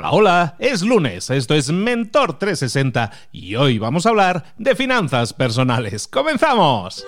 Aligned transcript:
Hola, 0.00 0.12
hola, 0.12 0.54
es 0.58 0.80
lunes, 0.80 1.28
esto 1.28 1.54
es 1.54 1.70
Mentor 1.70 2.38
360 2.38 3.10
y 3.32 3.56
hoy 3.56 3.78
vamos 3.78 4.06
a 4.06 4.08
hablar 4.08 4.54
de 4.56 4.74
finanzas 4.74 5.34
personales. 5.34 6.08
¡Comenzamos! 6.08 7.04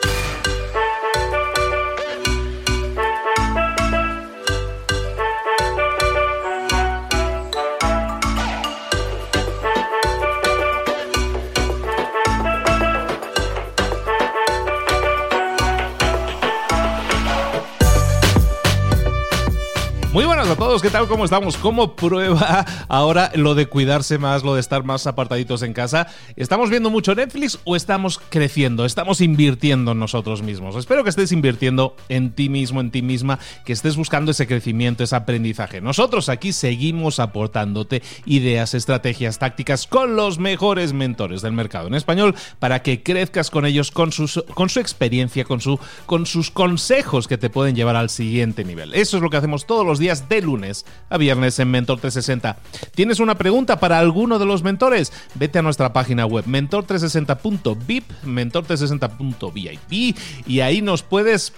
A 20.52 20.56
todos, 20.56 20.82
¿qué 20.82 20.90
tal? 20.90 21.08
¿Cómo 21.08 21.24
estamos? 21.24 21.56
¿Cómo 21.56 21.96
prueba 21.96 22.66
ahora 22.88 23.32
lo 23.34 23.54
de 23.54 23.66
cuidarse 23.66 24.18
más, 24.18 24.42
lo 24.42 24.54
de 24.54 24.60
estar 24.60 24.84
más 24.84 25.06
apartaditos 25.06 25.62
en 25.62 25.72
casa? 25.72 26.08
¿Estamos 26.36 26.68
viendo 26.68 26.90
mucho 26.90 27.14
Netflix 27.14 27.58
o 27.64 27.74
estamos 27.74 28.20
creciendo? 28.28 28.84
¿Estamos 28.84 29.22
invirtiendo 29.22 29.92
en 29.92 29.98
nosotros 29.98 30.42
mismos? 30.42 30.76
Espero 30.76 31.04
que 31.04 31.10
estés 31.10 31.32
invirtiendo 31.32 31.96
en 32.10 32.32
ti 32.32 32.50
mismo, 32.50 32.82
en 32.82 32.90
ti 32.90 33.00
misma, 33.00 33.38
que 33.64 33.72
estés 33.72 33.96
buscando 33.96 34.30
ese 34.32 34.46
crecimiento, 34.46 35.02
ese 35.02 35.16
aprendizaje. 35.16 35.80
Nosotros 35.80 36.28
aquí 36.28 36.52
seguimos 36.52 37.18
aportándote 37.18 38.02
ideas, 38.26 38.74
estrategias, 38.74 39.38
tácticas 39.38 39.86
con 39.86 40.16
los 40.16 40.38
mejores 40.38 40.92
mentores 40.92 41.40
del 41.40 41.54
mercado 41.54 41.86
en 41.86 41.94
español 41.94 42.34
para 42.58 42.82
que 42.82 43.02
crezcas 43.02 43.50
con 43.50 43.64
ellos, 43.64 43.90
con, 43.90 44.12
sus, 44.12 44.44
con 44.52 44.68
su 44.68 44.80
experiencia, 44.80 45.44
con, 45.44 45.62
su, 45.62 45.80
con 46.04 46.26
sus 46.26 46.50
consejos 46.50 47.26
que 47.26 47.38
te 47.38 47.48
pueden 47.48 47.74
llevar 47.74 47.96
al 47.96 48.10
siguiente 48.10 48.64
nivel. 48.64 48.92
Eso 48.92 49.16
es 49.16 49.22
lo 49.22 49.30
que 49.30 49.38
hacemos 49.38 49.66
todos 49.66 49.86
los 49.86 49.98
días 49.98 50.02
días 50.02 50.28
lunes 50.42 50.84
a 51.08 51.18
viernes 51.18 51.58
en 51.58 51.70
Mentor 51.70 52.00
360. 52.00 52.58
¿Tienes 52.94 53.20
una 53.20 53.36
pregunta 53.36 53.80
para 53.80 53.98
alguno 53.98 54.38
de 54.38 54.46
los 54.46 54.62
mentores? 54.62 55.12
Vete 55.34 55.58
a 55.58 55.62
nuestra 55.62 55.92
página 55.92 56.26
web 56.26 56.44
mentor360.vip, 56.46 58.04
mentor360.vip 58.24 60.16
y 60.46 60.60
ahí 60.60 60.82
nos 60.82 61.02
puedes 61.02 61.52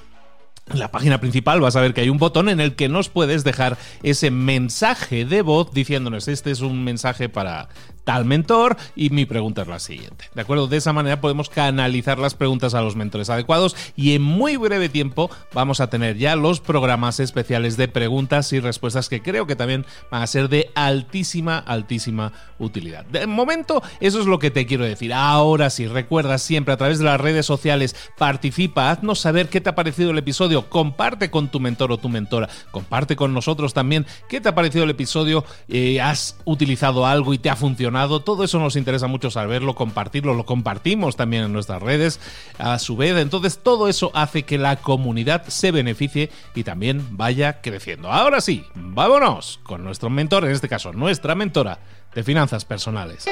en 0.72 0.78
la 0.78 0.90
página 0.90 1.20
principal 1.20 1.60
vas 1.60 1.76
a 1.76 1.80
ver 1.82 1.92
que 1.92 2.00
hay 2.00 2.08
un 2.08 2.16
botón 2.18 2.48
en 2.48 2.58
el 2.58 2.74
que 2.74 2.88
nos 2.88 3.10
puedes 3.10 3.44
dejar 3.44 3.76
ese 4.02 4.30
mensaje 4.30 5.26
de 5.26 5.42
voz 5.42 5.72
diciéndonos 5.72 6.26
este 6.26 6.50
es 6.50 6.60
un 6.60 6.84
mensaje 6.84 7.28
para 7.28 7.68
tal 8.04 8.24
mentor 8.24 8.76
y 8.94 9.10
mi 9.10 9.24
pregunta 9.24 9.62
es 9.62 9.68
la 9.68 9.78
siguiente. 9.78 10.26
¿De 10.34 10.42
acuerdo? 10.42 10.68
De 10.68 10.76
esa 10.76 10.92
manera 10.92 11.20
podemos 11.20 11.48
canalizar 11.48 12.18
las 12.18 12.34
preguntas 12.34 12.74
a 12.74 12.82
los 12.82 12.96
mentores 12.96 13.30
adecuados 13.30 13.74
y 13.96 14.14
en 14.14 14.22
muy 14.22 14.56
breve 14.56 14.88
tiempo 14.88 15.30
vamos 15.52 15.80
a 15.80 15.88
tener 15.88 16.16
ya 16.18 16.36
los 16.36 16.60
programas 16.60 17.18
especiales 17.18 17.76
de 17.76 17.88
preguntas 17.88 18.52
y 18.52 18.60
respuestas 18.60 19.08
que 19.08 19.22
creo 19.22 19.46
que 19.46 19.56
también 19.56 19.86
van 20.10 20.22
a 20.22 20.26
ser 20.26 20.48
de 20.48 20.70
altísima, 20.74 21.58
altísima 21.58 22.32
utilidad. 22.58 23.04
De 23.06 23.26
momento, 23.26 23.82
eso 24.00 24.20
es 24.20 24.26
lo 24.26 24.38
que 24.38 24.50
te 24.50 24.66
quiero 24.66 24.84
decir. 24.84 25.12
Ahora 25.12 25.70
sí, 25.70 25.86
recuerda 25.86 26.38
siempre 26.38 26.74
a 26.74 26.76
través 26.76 26.98
de 26.98 27.04
las 27.04 27.20
redes 27.20 27.46
sociales, 27.46 27.96
participa, 28.18 28.90
haznos 28.90 29.18
saber 29.18 29.48
qué 29.48 29.60
te 29.60 29.70
ha 29.70 29.74
parecido 29.74 30.10
el 30.10 30.18
episodio, 30.18 30.68
comparte 30.68 31.30
con 31.30 31.48
tu 31.48 31.58
mentor 31.58 31.92
o 31.92 31.98
tu 31.98 32.08
mentora, 32.08 32.48
comparte 32.70 33.16
con 33.16 33.32
nosotros 33.32 33.72
también 33.72 34.06
qué 34.28 34.40
te 34.40 34.48
ha 34.48 34.54
parecido 34.54 34.84
el 34.84 34.90
episodio, 34.90 35.44
eh, 35.68 36.00
has 36.00 36.36
utilizado 36.44 37.06
algo 37.06 37.32
y 37.32 37.38
te 37.38 37.50
ha 37.50 37.56
funcionado 37.56 37.93
todo 38.22 38.44
eso 38.44 38.58
nos 38.58 38.76
interesa 38.76 39.06
mucho 39.06 39.30
saberlo, 39.30 39.74
compartirlo, 39.74 40.34
lo 40.34 40.44
compartimos 40.44 41.16
también 41.16 41.44
en 41.44 41.52
nuestras 41.52 41.82
redes 41.82 42.20
a 42.58 42.78
su 42.78 42.96
vez. 42.96 43.16
Entonces 43.16 43.58
todo 43.62 43.88
eso 43.88 44.10
hace 44.14 44.42
que 44.42 44.58
la 44.58 44.76
comunidad 44.76 45.44
se 45.46 45.70
beneficie 45.70 46.30
y 46.54 46.64
también 46.64 47.16
vaya 47.16 47.60
creciendo. 47.60 48.10
Ahora 48.12 48.40
sí, 48.40 48.64
vámonos 48.74 49.60
con 49.62 49.84
nuestro 49.84 50.10
mentor, 50.10 50.44
en 50.44 50.52
este 50.52 50.68
caso 50.68 50.92
nuestra 50.92 51.34
mentora 51.34 51.78
de 52.14 52.22
finanzas 52.22 52.64
personales. 52.64 53.26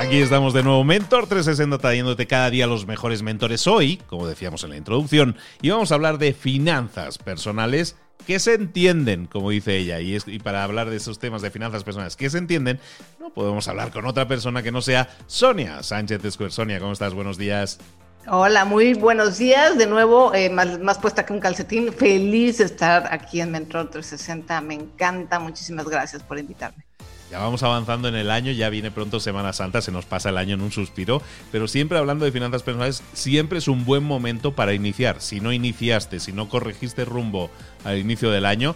Aquí 0.00 0.16
estamos 0.16 0.54
de 0.54 0.62
nuevo, 0.62 0.82
Mentor 0.82 1.26
360, 1.26 1.76
trayéndote 1.76 2.26
cada 2.26 2.48
día 2.48 2.66
los 2.66 2.86
mejores 2.86 3.22
mentores 3.22 3.66
hoy, 3.66 3.98
como 4.06 4.26
decíamos 4.26 4.64
en 4.64 4.70
la 4.70 4.78
introducción, 4.78 5.36
y 5.60 5.68
vamos 5.68 5.92
a 5.92 5.94
hablar 5.94 6.16
de 6.16 6.32
finanzas 6.32 7.18
personales 7.18 7.96
que 8.26 8.38
se 8.38 8.54
entienden, 8.54 9.26
como 9.26 9.50
dice 9.50 9.76
ella, 9.76 10.00
y, 10.00 10.18
para 10.38 10.64
hablar 10.64 10.88
de 10.88 10.96
esos 10.96 11.18
temas 11.18 11.42
de 11.42 11.50
finanzas 11.50 11.84
personales 11.84 12.16
que 12.16 12.30
se 12.30 12.38
entienden, 12.38 12.80
no 13.20 13.28
podemos 13.34 13.68
hablar 13.68 13.92
con 13.92 14.06
otra 14.06 14.26
persona 14.26 14.62
que 14.62 14.72
no 14.72 14.80
sea 14.80 15.10
Sonia 15.26 15.82
Sánchez 15.82 16.32
Square. 16.32 16.50
Sonia, 16.50 16.80
¿cómo 16.80 16.92
estás? 16.92 17.12
Buenos 17.12 17.36
días. 17.36 17.78
Hola, 18.26 18.64
muy 18.64 18.94
buenos 18.94 19.36
días. 19.36 19.76
De 19.76 19.86
nuevo, 19.86 20.32
eh, 20.32 20.48
más, 20.48 20.98
puesta 20.98 21.26
que 21.26 21.34
un 21.34 21.40
calcetín. 21.40 21.92
Feliz 21.92 22.60
estar 22.60 23.12
aquí 23.12 23.42
en 23.42 23.50
Mentor 23.50 23.90
360. 23.90 24.62
Me 24.62 24.74
encanta. 24.74 25.38
Muchísimas 25.38 25.86
gracias 25.86 26.22
por 26.22 26.38
invitarme. 26.38 26.89
Ya 27.30 27.38
vamos 27.38 27.62
avanzando 27.62 28.08
en 28.08 28.16
el 28.16 28.28
año, 28.28 28.50
ya 28.50 28.68
viene 28.70 28.90
pronto 28.90 29.20
Semana 29.20 29.52
Santa, 29.52 29.80
se 29.80 29.92
nos 29.92 30.04
pasa 30.04 30.30
el 30.30 30.36
año 30.36 30.56
en 30.56 30.62
un 30.62 30.72
suspiro, 30.72 31.22
pero 31.52 31.68
siempre 31.68 31.96
hablando 31.96 32.24
de 32.24 32.32
finanzas 32.32 32.64
personales, 32.64 33.04
siempre 33.12 33.58
es 33.58 33.68
un 33.68 33.84
buen 33.84 34.02
momento 34.02 34.56
para 34.56 34.74
iniciar. 34.74 35.20
Si 35.20 35.40
no 35.40 35.52
iniciaste, 35.52 36.18
si 36.18 36.32
no 36.32 36.48
corregiste 36.48 37.04
rumbo 37.04 37.48
al 37.84 37.98
inicio 37.98 38.32
del 38.32 38.46
año, 38.46 38.74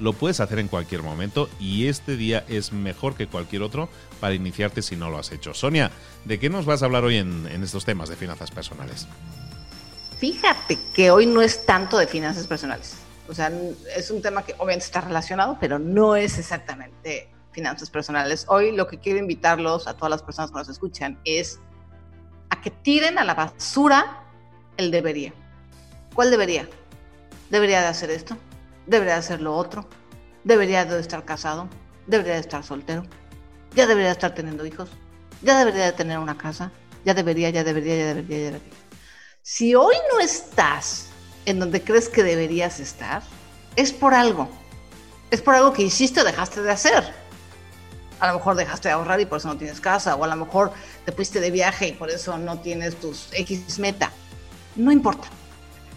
lo 0.00 0.14
puedes 0.14 0.40
hacer 0.40 0.58
en 0.58 0.66
cualquier 0.66 1.02
momento 1.02 1.48
y 1.60 1.86
este 1.86 2.16
día 2.16 2.44
es 2.48 2.72
mejor 2.72 3.14
que 3.14 3.28
cualquier 3.28 3.62
otro 3.62 3.88
para 4.18 4.34
iniciarte 4.34 4.82
si 4.82 4.96
no 4.96 5.08
lo 5.08 5.18
has 5.18 5.30
hecho. 5.30 5.54
Sonia, 5.54 5.92
¿de 6.24 6.40
qué 6.40 6.50
nos 6.50 6.66
vas 6.66 6.82
a 6.82 6.86
hablar 6.86 7.04
hoy 7.04 7.18
en, 7.18 7.46
en 7.46 7.62
estos 7.62 7.84
temas 7.84 8.08
de 8.08 8.16
finanzas 8.16 8.50
personales? 8.50 9.06
Fíjate 10.18 10.76
que 10.92 11.12
hoy 11.12 11.26
no 11.26 11.40
es 11.40 11.64
tanto 11.66 11.98
de 11.98 12.08
finanzas 12.08 12.48
personales. 12.48 12.96
O 13.28 13.34
sea, 13.34 13.52
es 13.96 14.10
un 14.10 14.20
tema 14.20 14.44
que 14.44 14.54
obviamente 14.54 14.86
está 14.86 15.02
relacionado, 15.02 15.56
pero 15.60 15.78
no 15.78 16.16
es 16.16 16.36
exactamente 16.38 17.28
finanzas 17.52 17.90
personales. 17.90 18.46
Hoy 18.48 18.72
lo 18.72 18.86
que 18.86 18.98
quiero 18.98 19.18
invitarlos 19.18 19.86
a 19.86 19.94
todas 19.94 20.10
las 20.10 20.22
personas 20.22 20.50
que 20.50 20.58
nos 20.58 20.68
escuchan 20.68 21.18
es 21.24 21.60
a 22.50 22.60
que 22.60 22.70
tiren 22.70 23.18
a 23.18 23.24
la 23.24 23.34
basura 23.34 24.24
el 24.76 24.90
debería. 24.90 25.32
¿Cuál 26.14 26.30
debería? 26.30 26.68
Debería 27.50 27.80
de 27.80 27.86
hacer 27.86 28.10
esto, 28.10 28.36
debería 28.86 29.14
de 29.14 29.20
hacer 29.20 29.40
lo 29.40 29.54
otro, 29.54 29.86
debería 30.44 30.84
de 30.84 30.98
estar 30.98 31.24
casado, 31.24 31.68
debería 32.06 32.34
de 32.34 32.40
estar 32.40 32.64
soltero, 32.64 33.04
ya 33.74 33.86
debería 33.86 34.08
de 34.08 34.12
estar 34.12 34.34
teniendo 34.34 34.66
hijos, 34.66 34.88
ya 35.42 35.58
debería 35.58 35.84
de 35.84 35.92
tener 35.92 36.18
una 36.18 36.36
casa, 36.36 36.72
ya 37.04 37.14
debería, 37.14 37.50
ya 37.50 37.64
debería, 37.64 37.96
ya 37.96 38.06
debería, 38.14 38.36
ya 38.36 38.50
debería. 38.50 38.72
Si 39.42 39.74
hoy 39.74 39.96
no 40.12 40.20
estás 40.20 41.08
en 41.44 41.58
donde 41.58 41.82
crees 41.82 42.08
que 42.08 42.22
deberías 42.22 42.80
estar, 42.80 43.22
es 43.76 43.92
por 43.92 44.14
algo. 44.14 44.48
Es 45.30 45.42
por 45.42 45.54
algo 45.54 45.72
que 45.72 45.82
hiciste 45.82 46.20
o 46.20 46.24
dejaste 46.24 46.62
de 46.62 46.70
hacer 46.70 47.21
a 48.22 48.28
lo 48.28 48.34
mejor 48.34 48.54
dejaste 48.54 48.86
de 48.86 48.94
ahorrar 48.94 49.20
y 49.20 49.26
por 49.26 49.38
eso 49.38 49.48
no 49.48 49.56
tienes 49.56 49.80
casa, 49.80 50.14
o 50.14 50.22
a 50.22 50.28
lo 50.28 50.36
mejor 50.36 50.70
te 51.04 51.10
fuiste 51.10 51.40
de 51.40 51.50
viaje 51.50 51.88
y 51.88 51.92
por 51.92 52.08
eso 52.08 52.38
no 52.38 52.60
tienes 52.60 52.94
tus 52.94 53.26
X 53.32 53.80
meta. 53.80 54.12
No 54.76 54.92
importa. 54.92 55.26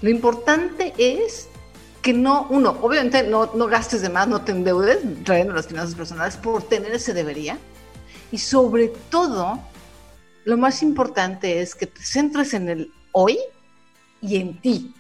Lo 0.02 0.10
importante 0.10 0.92
es 0.98 1.50
que 2.02 2.14
no, 2.14 2.48
uno, 2.50 2.80
obviamente 2.82 3.22
no, 3.22 3.52
no 3.54 3.68
gastes 3.68 4.02
de 4.02 4.10
más, 4.10 4.28
no 4.28 4.42
te 4.42 4.54
endeudes 4.54 4.98
trayendo 5.24 5.54
las 5.54 5.68
finanzas 5.68 5.94
personales 5.94 6.36
por 6.36 6.64
tener 6.64 6.92
ese 6.94 7.14
debería. 7.14 7.60
Y 8.32 8.40
sobre 8.40 8.88
todo, 9.12 9.60
lo 10.46 10.58
más 10.58 10.82
importante 10.82 11.62
es 11.62 11.76
que 11.76 11.86
te 11.86 12.02
centres 12.02 12.56
en 12.56 12.70
el 12.70 12.92
hoy 13.12 13.38
y 14.20 14.38
en 14.38 14.60
ti. 14.62 14.96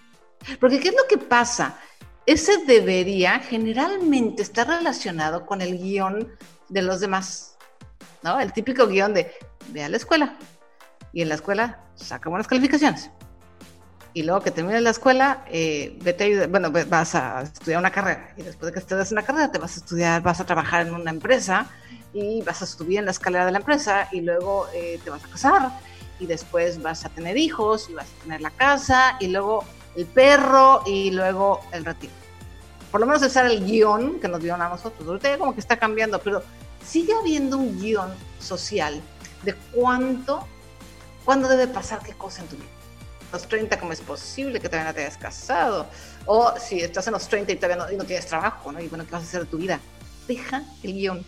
Porque 0.59 0.80
¿qué 0.80 0.90
es 0.90 0.96
lo 0.96 1.08
que 1.09 1.18
pasa? 1.18 1.80
Ese 2.28 2.66
debería 2.66 3.40
generalmente 3.40 4.44
está 4.44 4.64
relacionado 4.64 5.47
con 5.47 5.64
el 5.64 5.80
guion 5.80 6.31
de 6.70 6.81
los 6.81 7.00
demás. 7.00 7.58
¿No? 8.24 8.40
El 8.40 8.53
típico 8.53 8.88
guion 8.88 9.14
de 9.14 9.31
ve 9.70 9.84
a 9.84 9.90
la 9.90 9.98
escuela 9.98 10.38
y 11.14 11.22
en 11.22 11.30
la 11.30 11.36
escuela 11.36 11.80
saca 11.96 12.30
buenas 12.30 12.48
calificaciones. 12.48 13.12
Y 14.14 14.24
luego 14.24 14.42
que 14.42 14.52
termines 14.52 14.81
la 14.81 14.92
escuela, 14.92 15.46
eh, 15.50 15.98
vete 16.02 16.48
bueno, 16.48 16.72
vas 16.72 17.16
a 17.16 17.42
estudiar 17.42 17.80
una 17.80 17.92
carrera. 17.92 18.34
Y 18.38 18.44
después 18.44 18.67
de 18.67 18.73
que 18.73 18.79
estudias 18.79 19.12
una 19.12 19.23
carrera, 19.23 19.52
te 19.52 19.59
vas 19.59 19.76
a 19.76 19.79
estudiar, 19.79 20.22
vas 20.22 20.40
a 20.40 20.46
trabajar 20.46 20.88
en 20.88 20.94
una 20.94 21.12
empresa 21.12 21.67
y 22.14 22.41
vas 22.44 22.62
a 22.62 22.66
subir 22.66 23.00
en 23.00 23.06
la 23.06 23.11
escalera 23.11 23.46
de 23.46 23.52
la 23.52 23.58
empresa 23.58 24.08
y 24.11 24.22
luego 24.22 24.68
eh, 24.73 25.00
te 25.03 25.09
vas 25.09 25.23
a 25.23 25.28
casar 25.28 25.72
y 26.20 26.28
después 26.28 26.82
vas 26.82 27.06
a 27.06 27.09
tener 27.09 27.38
hijos 27.38 27.90
y 27.90 27.94
vas 27.94 28.08
a 28.08 28.23
tener 28.23 28.41
la 28.41 28.52
casa 28.52 29.18
y 29.20 29.28
luego 29.28 29.66
el 29.97 30.06
perro 30.06 30.82
y 30.85 31.11
luego 31.11 31.59
el 31.73 31.84
retiro 31.84 32.24
por 32.96 33.02
lo 33.02 33.08
menos 33.08 33.22
ese 33.24 33.40
era 33.40 33.52
el 33.52 33.66
guion 33.66 34.22
que 34.22 34.30
nos 34.30 34.40
dieron 34.40 34.62
a 34.62 34.70
nosotros. 34.70 35.06
Ahorita 35.06 35.28
ya 35.30 35.38
como 35.38 35.53
que 35.53 35.59
está 35.59 35.76
cambiando, 35.76 36.18
pero 36.20 36.42
sigue 36.82 37.14
habiendo 37.14 37.58
un 37.58 37.78
guion 37.78 38.09
social 38.40 39.02
de 39.44 39.53
cuánto, 39.74 40.47
cuándo 41.26 41.50
debe 41.50 41.68
pasar 41.68 42.00
qué 42.02 42.14
cosa 42.14 42.44
en 42.44 42.47
tu 42.47 42.56
vida. 42.56 42.70
Los 43.34 43.50
30, 43.50 43.78
¿cómo 43.82 43.92
es 43.92 44.00
posible 44.00 44.62
que 44.62 44.70
todavía 44.70 44.92
no 44.92 44.96
te 44.96 45.02
hayas 45.02 45.18
casado? 45.18 45.88
O 46.26 46.53
si 46.58 46.80
estás 46.80 47.06
en 47.08 47.12
los 47.12 47.28
30 47.28 47.52
y 47.52 47.56
todavía 47.58 47.86
no, 47.97 48.03
tienes 48.06 48.28
trabajo, 48.28 48.72
¿no? 48.72 48.80
Y 48.80 48.88
bueno, 48.88 49.06
¿qué 49.06 49.12
vas 49.12 49.24
a 49.24 49.26
hacer 49.26 49.42
de 49.42 49.47
tu 49.47 49.58
vida? 49.58 49.82
Deja 50.26 50.64
el 50.82 50.94
guion 50.94 51.26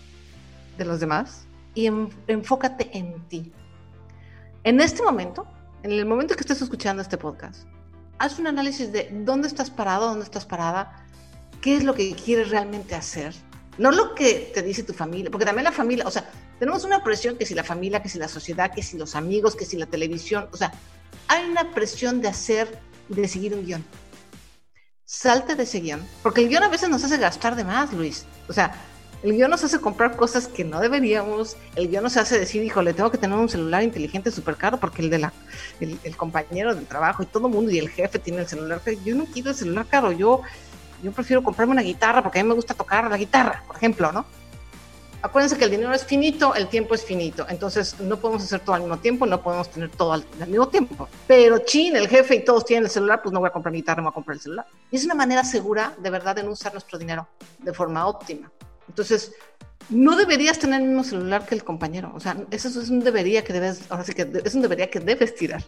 de 0.78 0.86
los 0.86 1.02
demás 1.02 1.48
y 1.76 1.88
enfócate 2.28 2.98
en 2.98 3.28
ti. 3.28 3.52
En 4.64 4.80
este 4.80 5.04
momento, 5.04 5.46
en 5.84 5.92
el 5.92 6.06
momento 6.06 6.34
que 6.34 6.44
estés 6.44 6.62
escuchando 6.62 7.02
este 7.02 7.18
podcast, 7.18 7.68
haz 8.20 8.40
un 8.40 8.48
análisis 8.48 8.90
de 8.94 9.10
dónde 9.12 9.50
estás 9.50 9.70
parado, 9.70 10.08
dónde 10.08 10.24
estás 10.24 10.46
parada, 10.46 11.04
qué 11.62 11.78
es 11.78 11.84
lo 11.84 11.94
que 11.94 12.14
quieres 12.14 12.50
realmente 12.50 12.96
hacer, 12.96 13.34
no 13.78 13.92
lo 13.92 14.16
que 14.16 14.52
te 14.54 14.62
dice 14.62 14.84
tu 14.84 14.94
familia, 14.94 15.30
porque 15.30 15.46
también 15.46 15.66
la 15.66 15.72
familia, 15.72 16.08
o 16.08 16.12
sea, 16.12 16.30
tenemos 16.60 16.84
una 16.84 17.04
presión 17.04 17.38
que 17.38 17.46
si 17.46 17.54
la 17.54 17.64
familia, 17.64 18.02
que 18.02 18.10
si 18.10 18.18
la 18.18 18.28
sociedad, 18.28 18.74
que 18.74 18.82
si 18.82 18.98
los 18.98 19.16
amigos, 19.16 19.56
que 19.56 19.66
si 19.66 19.78
la 19.78 19.86
televisión, 19.86 20.48
o 20.52 20.58
sea, 20.58 20.72
hay 21.28 21.50
una 21.50 21.72
presión 21.74 22.22
de 22.22 22.30
hacer 22.30 22.80
de 23.10 23.28
seguir 23.28 23.54
un 23.54 23.66
guion. 23.66 23.86
Salte 25.06 25.56
de 25.56 25.64
ese 25.64 25.80
guion, 25.80 26.06
porque 26.24 26.42
el 26.42 26.50
guion 26.50 26.64
a 26.64 26.70
veces 26.70 26.90
nos 26.90 27.04
hace 27.04 27.18
gastar 27.18 27.56
de 27.56 27.64
más, 27.64 27.94
Luis. 27.94 28.26
O 28.50 28.54
sea, 28.54 28.74
el 29.24 29.34
guion 29.34 29.50
nos 29.50 29.64
hace 29.64 29.80
comprar 29.80 30.16
cosas 30.16 30.48
que 30.48 30.64
no 30.64 30.80
deberíamos. 30.80 31.56
El 31.76 31.90
guion 31.90 32.04
nos 32.04 32.18
hace 32.18 32.38
decir, 32.38 32.62
híjole, 32.64 32.94
tengo 32.94 33.10
que 33.10 33.18
tener 33.18 33.38
un 33.38 33.48
celular 33.48 33.84
inteligente 33.84 34.32
súper 34.32 34.56
caro 34.58 34.80
porque 34.80 35.02
el 35.02 35.10
de 35.10 35.20
la, 35.20 35.34
el, 35.80 35.98
el, 36.04 36.18
compañero 36.18 36.76
del 36.76 36.86
trabajo 36.86 37.24
y 37.24 37.26
todo 37.26 37.48
el 37.48 37.54
mundo 37.54 37.72
y 37.72 37.80
el 37.80 37.90
jefe 37.90 38.20
tiene 38.20 38.42
el 38.42 38.48
celular. 38.48 38.82
Yo 39.06 39.16
no 39.16 39.26
quiero 39.26 39.52
el 39.52 39.56
celular 39.56 39.86
caro, 39.88 40.12
yo 40.12 40.42
yo 41.04 41.12
prefiero 41.12 41.44
comprarme 41.44 41.74
una 41.74 41.82
guitarra 41.82 42.22
porque 42.22 42.40
a 42.40 42.44
mí 42.44 42.50
me 42.50 42.56
gusta 42.56 42.74
tocar 42.74 43.10
la 43.10 43.18
guitarra, 43.18 43.64
por 43.68 43.76
ejemplo, 43.76 44.12
¿no? 44.12 44.26
Acuérdense 45.22 45.58
que 45.58 45.66
el 45.66 45.72
dinero 45.72 45.92
es 45.94 46.06
finito, 46.06 46.54
el 46.54 46.68
tiempo 46.68 46.94
es 46.94 47.04
finito, 47.04 47.46
entonces 47.50 48.00
no 48.00 48.18
podemos 48.18 48.44
hacer 48.44 48.60
todo 48.60 48.76
al 48.76 48.82
mismo 48.82 48.98
tiempo, 49.00 49.26
no 49.26 49.42
podemos 49.42 49.70
tener 49.70 49.90
todo 49.90 50.14
al, 50.14 50.26
mismo 50.48 50.68
tiempo. 50.68 51.10
Pero 51.26 51.58
chin, 51.60 51.96
el 51.96 52.08
jefe 52.08 52.36
y 52.36 52.46
todos 52.46 52.66
tienen 52.66 52.86
el 52.86 52.92
celular, 52.92 53.22
pues 53.24 53.34
no 53.34 53.40
voy 53.40 53.48
a 53.48 53.52
comprar 53.52 53.74
guitarra, 53.74 53.98
no 53.98 54.04
voy 54.04 54.12
a 54.12 54.14
comprar 54.14 54.36
el 54.36 54.42
celular. 54.42 54.68
Y 54.92 54.96
es 54.96 55.06
una 55.06 55.16
manera 55.16 55.44
segura, 55.44 55.96
de 55.98 56.10
verdad, 56.12 56.36
de 56.36 56.44
no 56.44 56.52
usar 56.52 56.72
nuestro 56.72 57.00
dinero 57.00 57.28
de 57.58 57.74
forma 57.74 58.06
óptima. 58.06 58.52
Entonces, 58.88 59.34
no 59.90 60.16
deberías 60.16 60.60
tener 60.60 60.82
el 60.82 60.88
mismo 60.88 61.04
celular 61.04 61.46
que 61.46 61.56
el 61.56 61.64
compañero. 61.64 62.12
O 62.16 62.20
sea, 62.20 62.38
eso 62.52 62.68
es 62.68 62.90
un 62.90 63.00
debería 63.00 63.44
que 63.44 63.54
debes, 63.54 63.82
ahora 63.90 64.04
sí 64.04 64.14
que 64.14 64.30
es 64.44 64.54
un 64.54 64.62
debería 64.62 64.90
que 64.90 65.00
debes 65.00 65.36
tirar. 65.36 65.64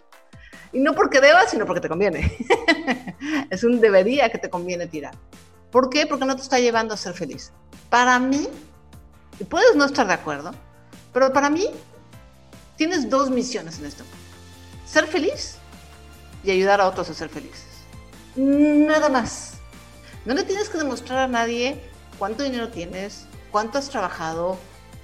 Y 0.71 0.79
no 0.79 0.93
porque 0.93 1.19
debas, 1.19 1.49
sino 1.49 1.65
porque 1.65 1.81
te 1.81 1.89
conviene. 1.89 2.31
es 3.49 3.63
un 3.63 3.79
debería 3.79 4.29
que 4.29 4.37
te 4.37 4.49
conviene 4.49 4.87
tirar. 4.87 5.13
¿Por 5.71 5.89
qué? 5.89 6.07
Porque 6.07 6.25
no 6.25 6.35
te 6.35 6.41
está 6.41 6.59
llevando 6.59 6.93
a 6.93 6.97
ser 6.97 7.13
feliz. 7.13 7.51
Para 7.89 8.19
mí, 8.19 8.47
y 9.39 9.43
puedes 9.43 9.75
no 9.75 9.85
estar 9.85 10.07
de 10.07 10.13
acuerdo, 10.13 10.51
pero 11.13 11.31
para 11.31 11.49
mí 11.49 11.67
tienes 12.75 13.09
dos 13.09 13.29
misiones 13.29 13.79
en 13.79 13.85
esto. 13.85 14.03
Ser 14.85 15.05
feliz 15.07 15.55
y 16.43 16.51
ayudar 16.51 16.81
a 16.81 16.87
otros 16.87 17.09
a 17.09 17.13
ser 17.13 17.29
felices. 17.29 17.67
Nada 18.35 19.09
más. 19.09 19.53
No 20.25 20.33
le 20.33 20.43
tienes 20.43 20.69
que 20.69 20.77
demostrar 20.77 21.19
a 21.19 21.27
nadie 21.27 21.81
cuánto 22.17 22.43
dinero 22.43 22.69
tienes, 22.69 23.25
cuánto 23.51 23.77
has 23.77 23.89
trabajado, 23.89 24.57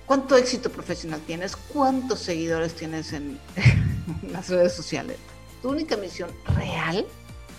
cuánto 0.06 0.36
éxito 0.36 0.70
profesional 0.72 1.22
tienes, 1.22 1.56
cuántos 1.56 2.20
seguidores 2.20 2.76
tienes 2.76 3.14
en 3.14 3.40
las 4.32 4.50
redes 4.50 4.74
sociales 4.74 5.18
tu 5.66 5.72
única 5.72 5.98
misión 5.98 6.30
real 6.56 7.08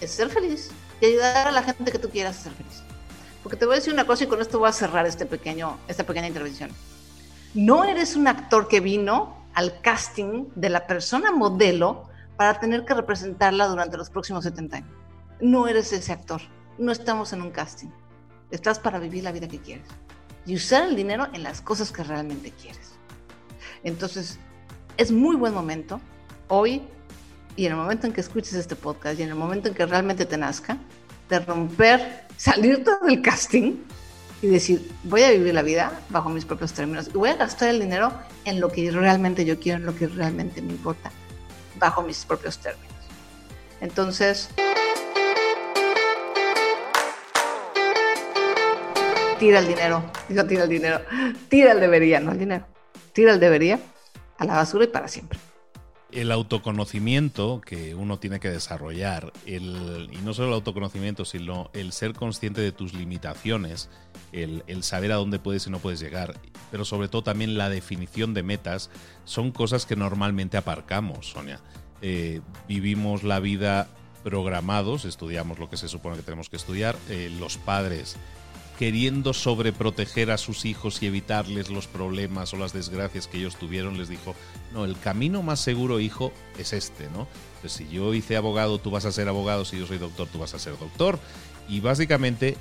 es 0.00 0.10
ser 0.10 0.28
feliz 0.31 0.70
y 1.00 1.06
ayudar 1.06 1.48
a 1.48 1.52
la 1.52 1.62
gente 1.62 1.90
que 1.90 1.98
tú 1.98 2.08
quieras 2.10 2.38
a 2.38 2.43
ser 2.44 2.52
feliz. 2.52 2.82
Porque 3.43 3.56
te 3.56 3.66
voy 3.66 3.75
a 3.75 3.78
decir 3.78 3.93
una 3.93 4.06
cosa 4.06 4.25
y 4.25 4.26
con 4.26 4.40
esto 4.40 4.58
voy 4.58 4.69
a 4.69 4.72
cerrar 4.72 5.06
este 5.06 5.26
pequeño, 5.26 5.78
esta 5.88 6.04
pequeña 6.04 6.26
intervención. 6.26 6.70
No 7.54 7.84
eres 7.84 8.16
un 8.16 8.28
actor 8.28 8.69
que 8.69 8.81
vino 8.81 9.37
al 9.54 9.81
casting 9.81 10.46
de 10.54 10.69
la 10.69 10.87
persona 10.87 11.31
modelo 11.31 12.08
para 12.37 12.58
tener 12.60 12.84
que 12.84 12.94
representarla 12.94 13.69
durante 13.69 13.96
los 13.96 14.10
próximos 14.10 14.44
70 14.44 14.76
años. 14.78 14.90
No 15.40 15.69
eres 15.69 15.93
ese 15.93 16.12
actor. 16.12 16.42
No 16.78 16.92
estamos 16.92 17.32
en 17.32 17.42
un 17.42 17.50
casting. 17.50 17.88
Estás 18.50 18.78
para 18.78 18.99
vivir 18.99 19.25
la 19.25 19.32
vida 19.32 19.49
que 19.49 19.58
quieres 19.58 19.87
y 20.44 20.54
usar 20.54 20.84
el 20.84 20.96
dinero 20.96 21.28
en 21.32 21.42
las 21.42 21.60
cosas 21.60 21.90
que 21.90 22.04
realmente 22.04 22.52
quieres. 22.52 22.92
Entonces, 23.82 24.38
es 24.96 25.12
muy 25.12 25.37
buen 25.37 25.52
momento 25.52 26.00
hoy 26.49 26.82
y 27.56 27.64
en 27.67 27.73
el 27.73 27.79
momento 27.79 28.06
en 28.06 28.12
que 28.12 28.20
escuches 28.20 28.55
este 28.55 28.76
podcast 28.76 29.19
y 29.19 29.23
en 29.23 29.31
el 29.31 29.35
momento 29.35 29.69
en 29.69 29.75
que 29.75 29.87
realmente 29.87 30.26
te 30.26 30.37
nazca, 30.37 30.76
de 31.29 31.41
romper, 31.41 32.26
salirte 32.37 32.91
del 33.03 33.23
casting 33.23 33.76
y 34.43 34.47
decir, 34.47 34.88
voy 35.05 35.23
a 35.23 35.31
vivir 35.31 35.55
la 35.55 35.62
vida 35.62 36.00
bajo 36.11 36.29
mis 36.29 36.44
propios 36.44 36.73
términos 36.75 37.08
y 37.08 37.17
voy 37.17 37.31
a 37.31 37.37
gastar 37.37 37.70
el 37.70 37.81
dinero 37.81 38.12
en 38.44 38.61
lo 38.61 38.69
que 38.69 38.91
realmente 38.91 39.44
yo 39.44 39.58
quiero, 39.58 39.79
en 39.79 39.87
lo 39.87 39.97
que 39.97 40.06
realmente 40.06 40.61
me 40.61 40.73
importa, 40.73 41.11
bajo 41.79 42.03
mis 42.03 42.25
propios 42.25 42.58
términos. 42.58 42.94
Entonces, 43.81 44.50
tira 49.38 49.59
el 49.59 49.67
dinero, 49.67 50.05
digo 50.29 50.44
tira 50.44 50.64
el 50.64 50.69
dinero, 50.69 51.00
tira 51.49 51.73
el 51.73 51.81
debería, 51.81 52.20
no 52.20 52.32
el 52.32 52.38
dinero, 52.38 52.67
tira 53.14 53.32
el 53.32 53.41
debería 53.41 53.81
a 54.38 54.44
la 54.44 54.55
basura 54.55 54.85
y 54.85 54.88
para 54.88 55.09
siempre 55.09 55.38
el 56.12 56.31
autoconocimiento 56.31 57.61
que 57.61 57.94
uno 57.94 58.19
tiene 58.19 58.38
que 58.38 58.50
desarrollar, 58.50 59.32
y 59.44 59.58
no 59.58 60.35
solo 60.35 60.49
el 60.49 60.55
autoconocimiento, 60.55 61.25
sino 61.25 61.70
el 61.73 61.93
ser 61.93 62.14
consciente 62.14 62.61
de 62.61 62.73
tus 62.73 62.94
limitaciones, 62.94 63.88
el, 64.32 64.62
saber 64.82 65.12
a 65.12 65.17
dónde 65.17 65.38
puedes 65.38 65.67
y 65.67 65.70
no 65.70 65.79
puedes 65.79 66.00
llegar, 66.00 66.38
pero 66.70 66.85
sobre 66.85 67.08
todo 67.08 67.23
también 67.23 67.58
la 67.58 67.69
definición 67.69 68.35
de 68.35 68.43
metas, 68.43 68.91
son 69.25 69.50
cosas 69.50 69.87
que 69.87 69.97
normalmente 69.97 70.56
aparcamos, 70.56 71.31
Sonia. 71.31 71.61
Eh, 72.03 72.41
vivimos 72.69 73.25
la 73.25 73.41
vida 73.41 73.88
programados, 74.23 75.05
estudiamos 75.05 75.59
lo 75.59 75.70
que 75.70 75.76
se 75.76 75.88
supone 75.88 76.17
que 76.17 76.23
tenemos 76.23 76.49
que 76.49 76.56
estudiar, 76.56 76.97
eh, 77.09 77.35
los 77.38 77.59
padres 77.59 78.17
queriendo 78.78 79.32
sobreproteger 79.32 80.31
a 80.31 80.38
sus 80.38 80.64
hijos 80.64 81.02
y 81.02 81.06
evitarles 81.06 81.70
los 81.70 81.87
problemas 81.87 82.52
o 82.52 82.56
las 82.56 82.73
desgracias 82.73 83.26
que 83.26 83.38
ellos 83.38 83.56
tuvieron, 83.56 83.96
les 83.96 84.08
dijo, 84.08 84.34
no, 84.73 84.84
el 84.84 84.99
camino 84.99 85.43
más 85.43 85.61
seguro, 85.61 85.99
hijo, 85.99 86.32
es 86.58 86.73
este, 86.73 87.08
¿no? 87.11 87.26
Pues 87.61 87.73
si 87.73 87.88
yo 87.88 88.12
hice 88.14 88.37
abogado, 88.37 88.78
tú 88.78 88.90
vas 88.90 89.06
a 89.06 89.12
ser 89.12 89.28
abogado, 89.28 89.64
si 89.64 89.78
yo 89.78 89.87
soy 89.87 89.99
doctor, 89.99 90.28
tú 90.28 90.38
vas 90.38 90.55
a 90.55 90.58
ser 90.58 90.78
doctor. 90.78 91.19
Y 91.69 91.81
básicamente 91.81 92.56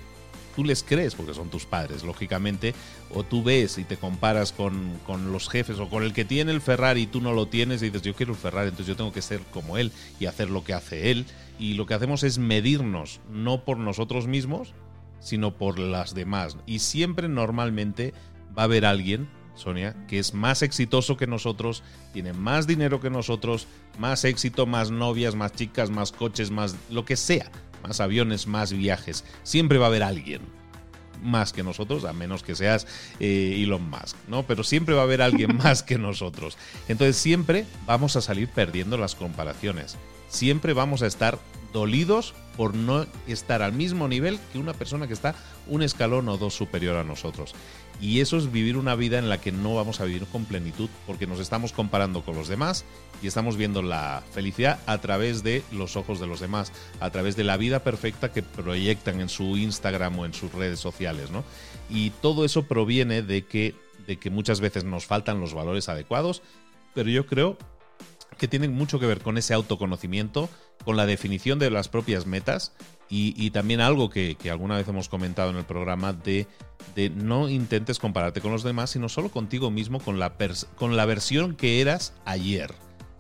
tú 0.56 0.64
les 0.64 0.84
crees, 0.84 1.16
porque 1.16 1.34
son 1.34 1.50
tus 1.50 1.66
padres, 1.66 2.04
lógicamente, 2.04 2.74
o 3.14 3.24
tú 3.24 3.44
ves 3.44 3.78
y 3.78 3.84
te 3.84 3.98
comparas 3.98 4.54
con, 4.54 4.98
con, 5.06 5.34
los 5.34 5.50
jefes 5.50 5.80
o 5.80 5.90
con 5.90 6.04
el 6.04 6.14
que 6.14 6.24
tiene 6.24 6.54
el 6.54 6.62
Ferrari 6.62 7.02
y 7.02 7.08
tú 7.08 7.20
no 7.20 7.34
lo 7.34 7.48
tienes 7.48 7.82
y 7.82 7.88
dices, 7.88 8.04
yo 8.04 8.16
quiero 8.16 8.32
el 8.32 8.40
Ferrari, 8.40 8.70
entonces 8.70 8.88
yo 8.88 8.96
tengo 8.96 9.12
que 9.12 9.22
ser 9.22 9.42
como 9.52 9.78
él 9.78 9.92
y 10.20 10.28
hacer 10.28 10.50
lo 10.50 10.64
que 10.64 10.74
hace 10.74 11.12
él. 11.12 11.26
Y 11.60 11.74
lo 11.74 11.86
que 11.86 11.94
hacemos 11.94 12.24
es 12.24 12.38
medirnos, 12.38 13.20
no 13.30 13.64
por 13.64 13.78
nosotros 13.78 14.28
mismos, 14.28 14.74
sino 15.20 15.56
por 15.56 15.80
las 15.80 16.14
demás. 16.14 16.58
Y 16.66 16.80
siempre 16.80 17.28
normalmente 17.28 18.14
va 18.58 18.64
a 18.64 18.66
haber 18.66 18.86
alguien, 18.86 19.30
Sonia, 19.56 19.96
que 20.08 20.20
es 20.20 20.34
más 20.34 20.62
exitoso 20.62 21.18
que 21.18 21.28
nosotros, 21.28 21.84
tiene 22.14 22.34
más 22.34 22.68
dinero 22.68 23.00
que 23.00 23.10
nosotros, 23.10 23.68
más 23.98 24.24
éxito, 24.26 24.66
más 24.66 24.92
novias, 24.92 25.36
más 25.36 25.54
chicas, 25.54 25.90
más 25.90 26.12
coches, 26.12 26.52
más 26.52 26.76
lo 26.90 27.06
que 27.06 27.16
sea, 27.16 27.52
más 27.84 28.00
aviones, 28.00 28.48
más 28.48 28.74
viajes. 28.74 29.24
Siempre 29.44 29.78
va 29.78 29.86
a 29.86 29.90
haber 29.90 30.04
alguien 30.04 30.42
más 31.22 31.54
que 31.54 31.64
nosotros, 31.64 32.06
a 32.06 32.14
menos 32.14 32.44
que 32.44 32.56
seas 32.56 32.88
eh, 33.20 33.60
Elon 33.62 33.90
Musk, 33.90 34.16
¿no? 34.28 34.44
Pero 34.44 34.64
siempre 34.64 34.96
va 34.96 35.02
a 35.02 35.06
haber 35.06 35.22
alguien 35.22 35.56
más 35.64 35.84
que 35.84 35.98
nosotros. 35.98 36.58
Entonces 36.88 37.18
siempre 37.18 37.66
vamos 37.86 38.16
a 38.16 38.22
salir 38.22 38.48
perdiendo 38.50 38.98
las 38.98 39.16
comparaciones. 39.16 39.98
Siempre 40.28 40.74
vamos 40.74 41.02
a 41.02 41.08
estar 41.08 41.40
dolidos 41.76 42.34
por 42.56 42.74
no 42.74 43.06
estar 43.28 43.62
al 43.62 43.74
mismo 43.74 44.08
nivel 44.08 44.40
que 44.54 44.60
una 44.60 44.74
persona 44.74 45.08
que 45.08 45.14
está 45.14 45.36
un 45.68 45.82
escalón 45.82 46.30
o 46.30 46.38
dos 46.38 46.54
superior 46.54 46.96
a 46.96 47.04
nosotros. 47.04 47.54
Y 48.00 48.22
eso 48.22 48.38
es 48.38 48.50
vivir 48.50 48.78
una 48.78 48.96
vida 48.96 49.20
en 49.20 49.28
la 49.28 49.42
que 49.42 49.52
no 49.52 49.76
vamos 49.76 50.00
a 50.00 50.06
vivir 50.06 50.26
con 50.28 50.46
plenitud 50.46 50.90
porque 51.06 51.28
nos 51.28 51.42
estamos 51.42 51.74
comparando 51.74 52.24
con 52.24 52.36
los 52.36 52.48
demás 52.48 52.86
y 53.22 53.28
estamos 53.28 53.58
viendo 53.58 53.82
la 53.82 54.24
felicidad 54.32 54.80
a 54.86 55.00
través 55.00 55.44
de 55.44 55.64
los 55.74 55.98
ojos 55.98 56.22
de 56.22 56.28
los 56.28 56.40
demás, 56.40 56.72
a 57.02 57.10
través 57.10 57.36
de 57.36 57.44
la 57.44 57.58
vida 57.58 57.84
perfecta 57.84 58.32
que 58.32 58.42
proyectan 58.42 59.20
en 59.20 59.28
su 59.28 59.58
Instagram 59.58 60.18
o 60.18 60.26
en 60.26 60.34
sus 60.34 60.54
redes 60.54 60.80
sociales, 60.80 61.30
¿no? 61.30 61.44
Y 61.90 62.12
todo 62.22 62.46
eso 62.46 62.64
proviene 62.64 63.22
de 63.22 63.46
que, 63.46 63.76
de 64.08 64.16
que 64.16 64.30
muchas 64.30 64.62
veces 64.62 64.86
nos 64.86 65.06
faltan 65.06 65.42
los 65.42 65.54
valores 65.54 65.90
adecuados, 65.90 66.42
pero 66.94 67.10
yo 67.10 67.26
creo 67.26 67.58
que 68.38 68.48
tienen 68.48 68.74
mucho 68.74 69.00
que 69.00 69.06
ver 69.06 69.22
con 69.22 69.38
ese 69.38 69.54
autoconocimiento, 69.54 70.50
con 70.84 70.98
la 70.98 71.06
definición 71.06 71.60
de 71.60 71.70
las 71.70 71.88
propias 71.88 72.26
metas 72.26 72.74
y, 73.10 73.52
también 73.52 73.82
algo 73.82 74.10
que, 74.10 74.38
alguna 74.50 74.78
vez 74.78 74.88
hemos 74.88 75.10
comentado 75.10 75.52
en 75.52 75.58
el 75.58 75.66
programa 75.66 76.14
de, 76.14 76.48
de, 76.96 77.10
no 77.10 77.50
intentes 77.50 78.00
compararte 78.00 78.42
con 78.42 78.52
los 78.52 78.64
demás, 78.64 78.90
sino 78.90 79.10
solo 79.10 79.30
contigo 79.30 79.70
mismo, 79.70 80.00
con 80.00 80.20
la, 80.20 81.06
versión 81.06 81.56
que 81.56 81.82
eras 81.82 82.14
ayer. 82.26 82.74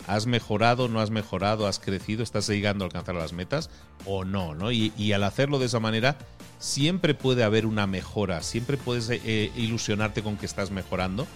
¿Has 0.07 0.27
mejorado, 0.27 0.87
no 0.87 0.99
has 1.01 1.09
mejorado, 1.09 1.67
has 1.67 1.79
crecido, 1.79 2.23
estás 2.23 2.47
llegando 2.47 2.83
a 2.83 2.87
alcanzar 2.87 3.15
las 3.15 3.33
metas 3.33 3.69
o 4.05 4.23
no? 4.23 4.53
¿no? 4.53 4.71
Y, 4.71 5.13
al 5.13 5.23
hacerlo 5.23 5.59
de 5.59 5.67
esa 5.67 5.79
manera, 5.79 6.17
siempre 6.59 7.13
puede 7.13 7.43
haber 7.43 7.65
una 7.65 7.87
mejora, 7.87 8.41
siempre 8.41 8.77
puedes 8.77 9.09
eh, 9.09 9.51
ilusionarte 9.55 10.23
con 10.23 10.37
que 10.37 10.45
estás 10.45 10.71
mejorando, 10.71 11.27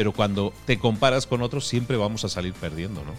pero 0.00 0.12
cuando 0.12 0.54
te 0.64 0.78
comparas 0.78 1.26
con 1.26 1.42
otros 1.42 1.68
siempre 1.68 1.98
vamos 1.98 2.24
a 2.24 2.30
salir 2.30 2.54
perdiendo, 2.54 3.04
¿no? 3.04 3.12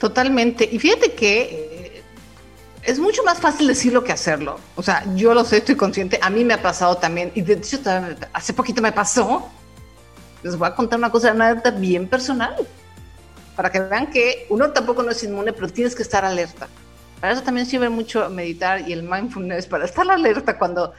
Totalmente. 0.00 0.68
Y 0.68 0.80
fíjate 0.80 1.12
que 1.12 1.42
eh, 1.42 2.02
es 2.82 2.98
mucho 2.98 3.22
más 3.22 3.38
fácil 3.38 3.68
decirlo 3.68 4.02
que 4.02 4.10
hacerlo. 4.10 4.58
O 4.74 4.82
sea, 4.82 5.04
yo 5.14 5.32
lo 5.34 5.44
sé, 5.44 5.58
estoy 5.58 5.76
consciente. 5.76 6.18
A 6.20 6.30
mí 6.30 6.44
me 6.44 6.54
ha 6.54 6.60
pasado 6.60 6.96
también. 6.96 7.30
Y 7.36 7.42
de 7.42 7.52
hecho, 7.52 7.78
hace 8.32 8.52
poquito 8.52 8.82
me 8.82 8.90
pasó. 8.90 9.48
Les 10.42 10.56
voy 10.56 10.66
a 10.66 10.74
contar 10.74 10.98
una 10.98 11.12
cosa, 11.12 11.30
una 11.30 11.54
bien 11.54 12.08
personal. 12.08 12.56
Para 13.54 13.70
que 13.70 13.78
vean 13.78 14.10
que 14.10 14.48
uno 14.50 14.72
tampoco 14.72 15.04
no 15.04 15.12
es 15.12 15.22
inmune, 15.22 15.52
pero 15.52 15.68
tienes 15.68 15.94
que 15.94 16.02
estar 16.02 16.24
alerta. 16.24 16.66
Para 17.20 17.34
eso 17.34 17.42
también 17.44 17.68
sirve 17.68 17.88
mucho 17.88 18.28
meditar 18.30 18.80
y 18.80 18.92
el 18.92 19.04
mindfulness, 19.04 19.68
para 19.68 19.84
estar 19.84 20.10
alerta 20.10 20.58
cuando 20.58 20.92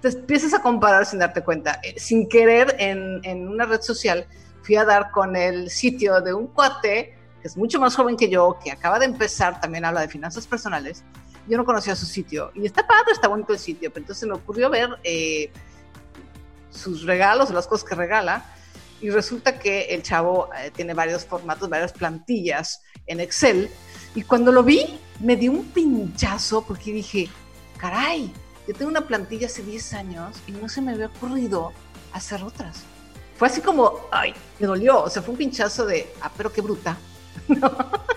te 0.00 0.08
empiezas 0.08 0.54
a 0.54 0.62
comparar 0.62 1.06
sin 1.06 1.18
darte 1.18 1.42
cuenta. 1.42 1.80
Eh, 1.82 1.98
sin 1.98 2.28
querer, 2.28 2.76
en, 2.78 3.20
en 3.24 3.48
una 3.48 3.66
red 3.66 3.80
social, 3.80 4.26
fui 4.62 4.76
a 4.76 4.84
dar 4.84 5.10
con 5.10 5.36
el 5.36 5.70
sitio 5.70 6.20
de 6.20 6.34
un 6.34 6.46
cuate 6.48 7.16
que 7.40 7.48
es 7.48 7.56
mucho 7.56 7.80
más 7.80 7.96
joven 7.96 8.16
que 8.16 8.28
yo, 8.28 8.58
que 8.62 8.70
acaba 8.70 8.98
de 8.98 9.06
empezar, 9.06 9.60
también 9.60 9.84
habla 9.84 10.02
de 10.02 10.08
finanzas 10.08 10.46
personales. 10.46 11.02
Yo 11.48 11.56
no 11.56 11.64
conocía 11.64 11.96
su 11.96 12.06
sitio 12.06 12.52
y 12.54 12.66
está 12.66 12.86
padre, 12.86 13.12
está 13.12 13.28
bonito 13.28 13.52
el 13.52 13.58
sitio, 13.58 13.90
pero 13.90 14.02
entonces 14.02 14.28
me 14.28 14.34
ocurrió 14.34 14.68
ver 14.68 14.90
eh, 15.02 15.50
sus 16.70 17.04
regalos, 17.04 17.50
las 17.50 17.66
cosas 17.66 17.88
que 17.88 17.94
regala, 17.94 18.44
y 19.00 19.08
resulta 19.08 19.58
que 19.58 19.86
el 19.86 20.02
chavo 20.02 20.50
eh, 20.58 20.70
tiene 20.70 20.92
varios 20.92 21.24
formatos, 21.24 21.68
varias 21.68 21.92
plantillas 21.92 22.82
en 23.06 23.20
Excel, 23.20 23.70
y 24.14 24.22
cuando 24.22 24.52
lo 24.52 24.62
vi 24.62 25.00
me 25.20 25.36
dio 25.36 25.52
un 25.52 25.64
pinchazo 25.66 26.62
porque 26.62 26.92
dije, 26.92 27.28
caray, 27.78 28.32
yo 28.66 28.74
tengo 28.74 28.90
una 28.90 29.06
plantilla 29.06 29.46
hace 29.46 29.62
10 29.62 29.92
años 29.94 30.36
y 30.46 30.52
no 30.52 30.68
se 30.68 30.80
me 30.80 30.92
había 30.92 31.06
ocurrido 31.06 31.72
hacer 32.12 32.42
otras. 32.42 32.82
Fue 33.36 33.48
así 33.48 33.60
como, 33.60 34.00
ay, 34.10 34.34
me 34.58 34.66
dolió, 34.66 35.02
o 35.02 35.10
sea, 35.10 35.22
fue 35.22 35.32
un 35.32 35.38
pinchazo 35.38 35.86
de, 35.86 36.12
ah, 36.20 36.30
pero 36.36 36.52
qué 36.52 36.60
bruta, 36.60 36.96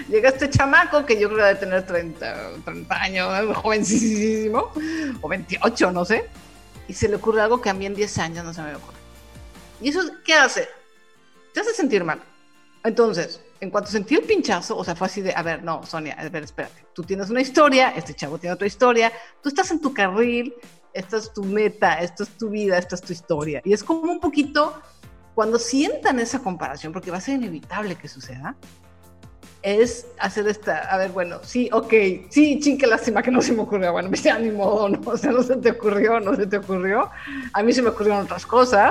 Llega 0.08 0.28
este 0.28 0.50
chamaco 0.50 1.04
que 1.04 1.20
yo 1.20 1.28
creo 1.28 1.44
debe 1.44 1.58
tener 1.58 1.86
30, 1.86 2.64
30 2.64 3.02
años, 3.02 3.56
jovencísimo, 3.56 4.72
o 5.20 5.28
28, 5.28 5.92
no 5.92 6.04
sé, 6.04 6.28
y 6.88 6.94
se 6.94 7.08
le 7.08 7.16
ocurre 7.16 7.42
algo 7.42 7.60
que 7.60 7.70
a 7.70 7.74
mí 7.74 7.86
en 7.86 7.94
10 7.94 8.18
años 8.18 8.44
no 8.44 8.54
se 8.54 8.62
me 8.62 8.74
ocurre. 8.74 8.98
¿Y 9.80 9.88
eso 9.88 10.00
qué 10.24 10.34
hace? 10.34 10.68
Te 11.54 11.60
hace 11.60 11.72
sentir 11.74 12.04
mal. 12.04 12.20
Entonces, 12.84 13.40
en 13.60 13.70
cuanto 13.70 13.90
sentí 13.90 14.14
el 14.14 14.22
pinchazo, 14.22 14.76
o 14.76 14.84
sea, 14.84 14.94
fue 14.96 15.06
así 15.06 15.20
de, 15.20 15.34
a 15.34 15.42
ver, 15.42 15.62
no, 15.62 15.84
Sonia, 15.84 16.16
a 16.18 16.28
ver, 16.28 16.44
espérate, 16.44 16.86
tú 16.94 17.02
tienes 17.02 17.28
una 17.28 17.42
historia, 17.42 17.90
este 17.90 18.14
chavo 18.14 18.38
tiene 18.38 18.54
otra 18.54 18.66
historia, 18.66 19.12
tú 19.42 19.50
estás 19.50 19.70
en 19.70 19.80
tu 19.80 19.92
carril, 19.92 20.54
esta 20.94 21.18
es 21.18 21.32
tu 21.32 21.44
meta, 21.44 22.00
esto 22.00 22.22
es 22.22 22.30
tu 22.30 22.48
vida, 22.48 22.78
esta 22.78 22.94
es 22.94 23.02
tu 23.02 23.12
historia. 23.12 23.60
Y 23.64 23.72
es 23.72 23.84
como 23.84 24.10
un 24.10 24.18
poquito 24.18 24.80
cuando 25.34 25.58
sientan 25.58 26.18
esa 26.20 26.40
comparación, 26.40 26.92
porque 26.92 27.10
va 27.10 27.18
a 27.18 27.20
ser 27.20 27.34
inevitable 27.34 27.96
que 27.96 28.08
suceda, 28.08 28.56
es 29.62 30.06
hacer 30.18 30.48
esta, 30.48 30.78
a 30.78 30.96
ver, 30.96 31.10
bueno, 31.10 31.40
sí, 31.42 31.68
ok, 31.70 31.92
sí, 32.30 32.58
ching, 32.60 32.78
qué 32.78 32.86
lástima 32.86 33.22
que 33.22 33.30
no 33.30 33.42
se 33.42 33.52
me 33.52 33.60
ocurrió, 33.60 33.92
bueno, 33.92 34.08
me 34.10 34.16
dice, 34.16 34.32
ni 34.40 34.50
modo, 34.50 34.88
no, 34.88 35.00
o 35.04 35.16
sea, 35.18 35.32
no 35.32 35.42
se 35.42 35.56
te 35.56 35.72
ocurrió, 35.72 36.18
no 36.18 36.34
se 36.34 36.46
te 36.46 36.56
ocurrió, 36.56 37.10
a 37.52 37.62
mí 37.62 37.72
se 37.74 37.82
me 37.82 37.90
ocurrieron 37.90 38.24
otras 38.24 38.46
cosas, 38.46 38.90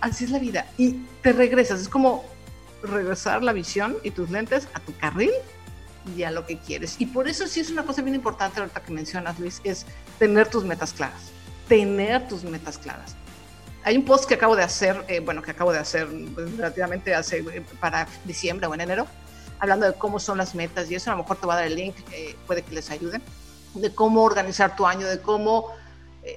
así 0.00 0.24
es 0.24 0.30
la 0.30 0.38
vida, 0.38 0.66
y 0.78 0.92
te 1.20 1.32
regresas, 1.32 1.82
es 1.82 1.88
como 1.90 2.24
regresar 2.84 3.42
la 3.42 3.52
visión 3.52 3.96
y 4.02 4.10
tus 4.10 4.30
lentes 4.30 4.68
a 4.74 4.80
tu 4.80 4.96
carril 4.96 5.32
y 6.16 6.22
a 6.22 6.30
lo 6.30 6.46
que 6.46 6.58
quieres, 6.58 6.96
y 6.98 7.06
por 7.06 7.28
eso 7.28 7.46
sí 7.46 7.60
es 7.60 7.70
una 7.70 7.84
cosa 7.84 8.02
bien 8.02 8.14
importante 8.14 8.60
ahorita 8.60 8.82
que 8.82 8.92
mencionas, 8.92 9.38
Luis, 9.38 9.60
es 9.64 9.86
tener 10.18 10.48
tus 10.48 10.64
metas 10.64 10.92
claras, 10.92 11.30
tener 11.66 12.28
tus 12.28 12.44
metas 12.44 12.76
claras 12.76 13.16
hay 13.84 13.96
un 13.96 14.04
post 14.04 14.24
que 14.24 14.34
acabo 14.34 14.56
de 14.56 14.62
hacer, 14.62 15.04
eh, 15.08 15.20
bueno, 15.20 15.42
que 15.42 15.50
acabo 15.50 15.72
de 15.72 15.78
hacer 15.78 16.08
relativamente 16.56 17.14
hace, 17.14 17.38
eh, 17.38 17.62
para 17.80 18.08
diciembre 18.24 18.66
o 18.66 18.74
en 18.74 18.80
enero, 18.80 19.06
hablando 19.58 19.86
de 19.86 19.92
cómo 19.94 20.18
son 20.18 20.38
las 20.38 20.54
metas 20.54 20.90
y 20.90 20.94
eso 20.94 21.10
a 21.10 21.14
lo 21.14 21.22
mejor 21.22 21.36
te 21.36 21.46
va 21.46 21.54
a 21.54 21.56
dar 21.58 21.66
el 21.66 21.76
link, 21.76 21.94
eh, 22.10 22.34
puede 22.46 22.62
que 22.62 22.74
les 22.74 22.90
ayude, 22.90 23.20
de 23.74 23.94
cómo 23.94 24.22
organizar 24.22 24.74
tu 24.74 24.86
año, 24.86 25.06
de 25.06 25.20
cómo 25.20 25.70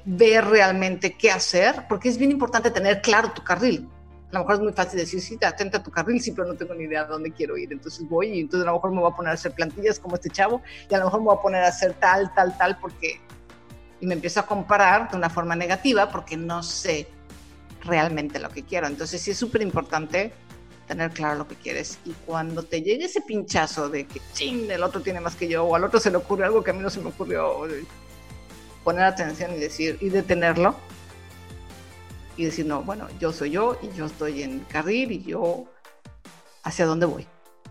ver 0.04 0.44
realmente 0.46 1.16
qué 1.16 1.32
hacer, 1.32 1.86
porque 1.88 2.10
es 2.10 2.18
bien 2.18 2.32
importante 2.32 2.70
tener 2.72 3.02
claro 3.02 3.32
tu 3.32 3.42
carril. 3.42 3.88
A 4.30 4.34
lo 4.34 4.40
mejor 4.40 4.56
es 4.56 4.62
muy 4.62 4.74
fácil 4.74 5.00
decir, 5.00 5.22
sí, 5.22 5.38
atenta 5.42 5.78
a 5.78 5.84
tu 5.84 5.90
carril, 5.90 6.22
sí, 6.22 6.32
pero 6.32 6.48
no 6.48 6.56
tengo 6.56 6.74
ni 6.74 6.84
idea 6.84 7.06
de 7.06 7.10
dónde 7.10 7.32
quiero 7.32 7.58
ir, 7.58 7.72
entonces 7.72 8.08
voy 8.10 8.28
y 8.28 8.40
entonces 8.42 8.68
a 8.68 8.72
lo 8.72 8.78
mejor 8.78 8.92
me 8.92 9.00
voy 9.00 9.12
a 9.12 9.16
poner 9.16 9.32
a 9.32 9.36
hacer 9.36 9.54
plantillas 9.54 10.00
como 10.00 10.16
este 10.16 10.30
chavo 10.30 10.62
y 10.90 10.94
a 10.94 10.98
lo 10.98 11.06
mejor 11.06 11.20
me 11.22 11.26
voy 11.28 11.38
a 11.38 11.42
poner 11.42 11.64
a 11.64 11.68
hacer 11.68 11.94
tal, 11.94 12.34
tal, 12.34 12.58
tal, 12.58 12.78
porque... 12.80 13.22
Y 14.00 14.06
me 14.06 14.14
empiezo 14.14 14.42
a 14.42 14.46
comparar 14.46 15.10
de 15.10 15.18
una 15.18 15.30
forma 15.30 15.56
negativa 15.56 16.12
porque 16.12 16.38
no 16.38 16.62
sé 16.62 17.08
realmente 17.84 18.38
lo 18.38 18.50
que 18.50 18.64
quiero. 18.64 18.86
Entonces 18.86 19.20
sí 19.22 19.32
es 19.32 19.38
súper 19.38 19.64
importante 19.64 20.34
tener 20.88 21.12
claro 21.12 21.40
lo 21.40 21.48
que 21.48 21.56
quieres. 21.56 22.00
Y 22.06 22.14
cuando 22.26 22.64
te 22.64 22.82
llegue 22.82 23.06
ese 23.06 23.22
pinchazo 23.22 23.90
de 23.90 24.06
que, 24.06 24.22
ching, 24.34 24.72
el 24.72 24.84
otro 24.84 25.02
tiene 25.02 25.20
más 25.20 25.36
que 25.36 25.48
yo, 25.48 25.66
o 25.66 25.76
al 25.76 25.84
otro 25.84 26.00
se 26.00 26.10
le 26.10 26.18
ocurre 26.18 26.46
algo 26.46 26.64
que 26.64 26.72
a 26.72 26.74
mí 26.74 26.80
no 26.80 26.90
se 26.90 27.02
me 27.02 27.10
ocurrió, 27.10 27.68
poner 28.84 29.04
atención 29.04 29.54
y 29.54 29.60
decir, 29.60 29.98
y 30.00 30.10
detenerlo, 30.10 30.76
y 32.38 32.46
decir, 32.46 32.66
no, 32.66 32.84
bueno, 32.84 33.08
yo 33.20 33.34
soy 33.34 33.52
yo, 33.52 33.78
y 33.82 33.96
yo 33.98 34.06
estoy 34.06 34.44
en 34.44 34.60
carril, 34.62 35.12
y 35.12 35.24
yo 35.24 35.66
hacia 36.64 36.86
dónde 36.86 37.06
voy. 37.06 37.28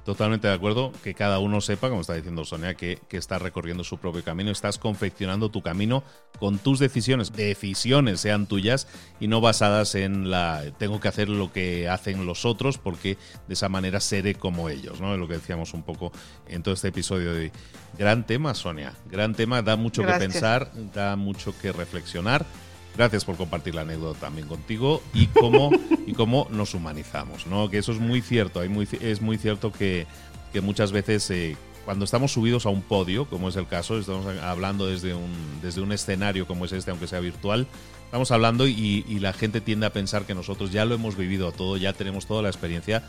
Totalmente 0.06 0.46
de 0.46 0.54
acuerdo, 0.54 0.92
que 1.02 1.14
cada 1.14 1.40
uno 1.40 1.61
sepa, 1.61 1.88
como 1.88 2.02
está 2.02 2.14
diciendo 2.14 2.44
Sonia, 2.44 2.75
que, 2.75 3.00
que 3.08 3.16
estás 3.16 3.42
recorriendo 3.42 3.82
su 3.82 3.99
propio 3.99 4.23
camino, 4.23 4.52
estás 4.52 4.78
confeccionando 4.78 5.49
tu 5.49 5.62
camino 5.62 6.04
con 6.38 6.58
tus 6.58 6.78
decisiones, 6.78 7.32
decisiones 7.32 8.20
sean 8.20 8.46
tuyas 8.46 8.87
y 9.18 9.26
no 9.26 9.40
basadas 9.40 9.96
en 9.96 10.30
la 10.30 10.62
tengo 10.78 11.00
que 11.00 11.08
hacer 11.08 11.28
lo 11.28 11.52
que 11.52 11.88
hacen 11.88 12.25
los 12.25 12.44
otros 12.44 12.78
porque 12.78 13.18
de 13.49 13.54
esa 13.54 13.68
manera 13.68 13.99
seré 13.99 14.37
como 14.37 14.68
ellos, 14.68 15.00
¿no? 15.00 15.12
Es 15.12 15.18
lo 15.18 15.26
que 15.26 15.35
decíamos 15.35 15.75
un 15.75 15.82
poco 15.82 16.12
en 16.46 16.62
todo 16.62 16.75
este 16.75 16.87
episodio 16.88 17.35
de 17.35 17.50
Gran 17.99 18.26
tema, 18.26 18.54
Sonia, 18.54 18.92
gran 19.11 19.35
tema, 19.35 19.62
da 19.62 19.75
mucho 19.75 20.06
que 20.06 20.12
pensar, 20.12 20.70
da 20.94 21.16
mucho 21.16 21.52
que 21.58 21.73
reflexionar 21.73 22.46
Gracias 22.97 23.25
por 23.25 23.37
compartir 23.37 23.75
la 23.75 23.83
anécdota 23.83 24.21
también 24.21 24.49
contigo 24.49 25.03
y 25.12 25.26
cómo, 25.26 25.71
y 26.07 26.12
cómo 26.15 26.49
nos 26.50 26.75
humanizamos, 26.75 27.47
¿no? 27.47 27.69
Que 27.69 27.79
eso 27.79 27.93
es 27.93 27.99
muy 27.99 28.23
cierto. 28.23 28.62
Es 28.62 29.21
muy 29.21 29.38
cierto 29.38 29.73
que, 29.73 30.07
que 30.53 30.61
muchas 30.62 30.93
veces 30.93 31.31
eh, 31.31 31.57
cuando 31.85 32.05
estamos 32.05 32.33
subidos 32.33 32.67
a 32.67 32.71
un 32.71 32.83
podio, 32.83 33.26
como 33.26 33.49
es 33.49 33.57
el 33.57 33.67
caso, 33.67 33.99
estamos 33.99 34.26
hablando 34.43 34.87
desde 34.87 35.15
un, 35.15 35.31
desde 35.62 35.83
un 35.83 35.93
escenario 35.93 36.47
como 36.47 36.65
es 36.65 36.73
este, 36.73 36.91
aunque 36.91 37.07
sea 37.07 37.21
virtual, 37.21 37.67
estamos 38.07 38.31
hablando 38.31 38.67
y, 38.67 39.05
y 39.07 39.19
la 39.21 39.33
gente 39.33 39.61
tiende 39.61 39.87
a 39.87 39.93
pensar 39.93 40.25
que 40.25 40.35
nosotros 40.35 40.73
ya 40.73 40.85
lo 40.85 40.95
hemos 40.95 41.17
vivido 41.17 41.53
todo, 41.53 41.76
ya 41.76 41.93
tenemos 41.93 42.26
toda 42.26 42.43
la 42.43 42.49
experiencia 42.49 43.05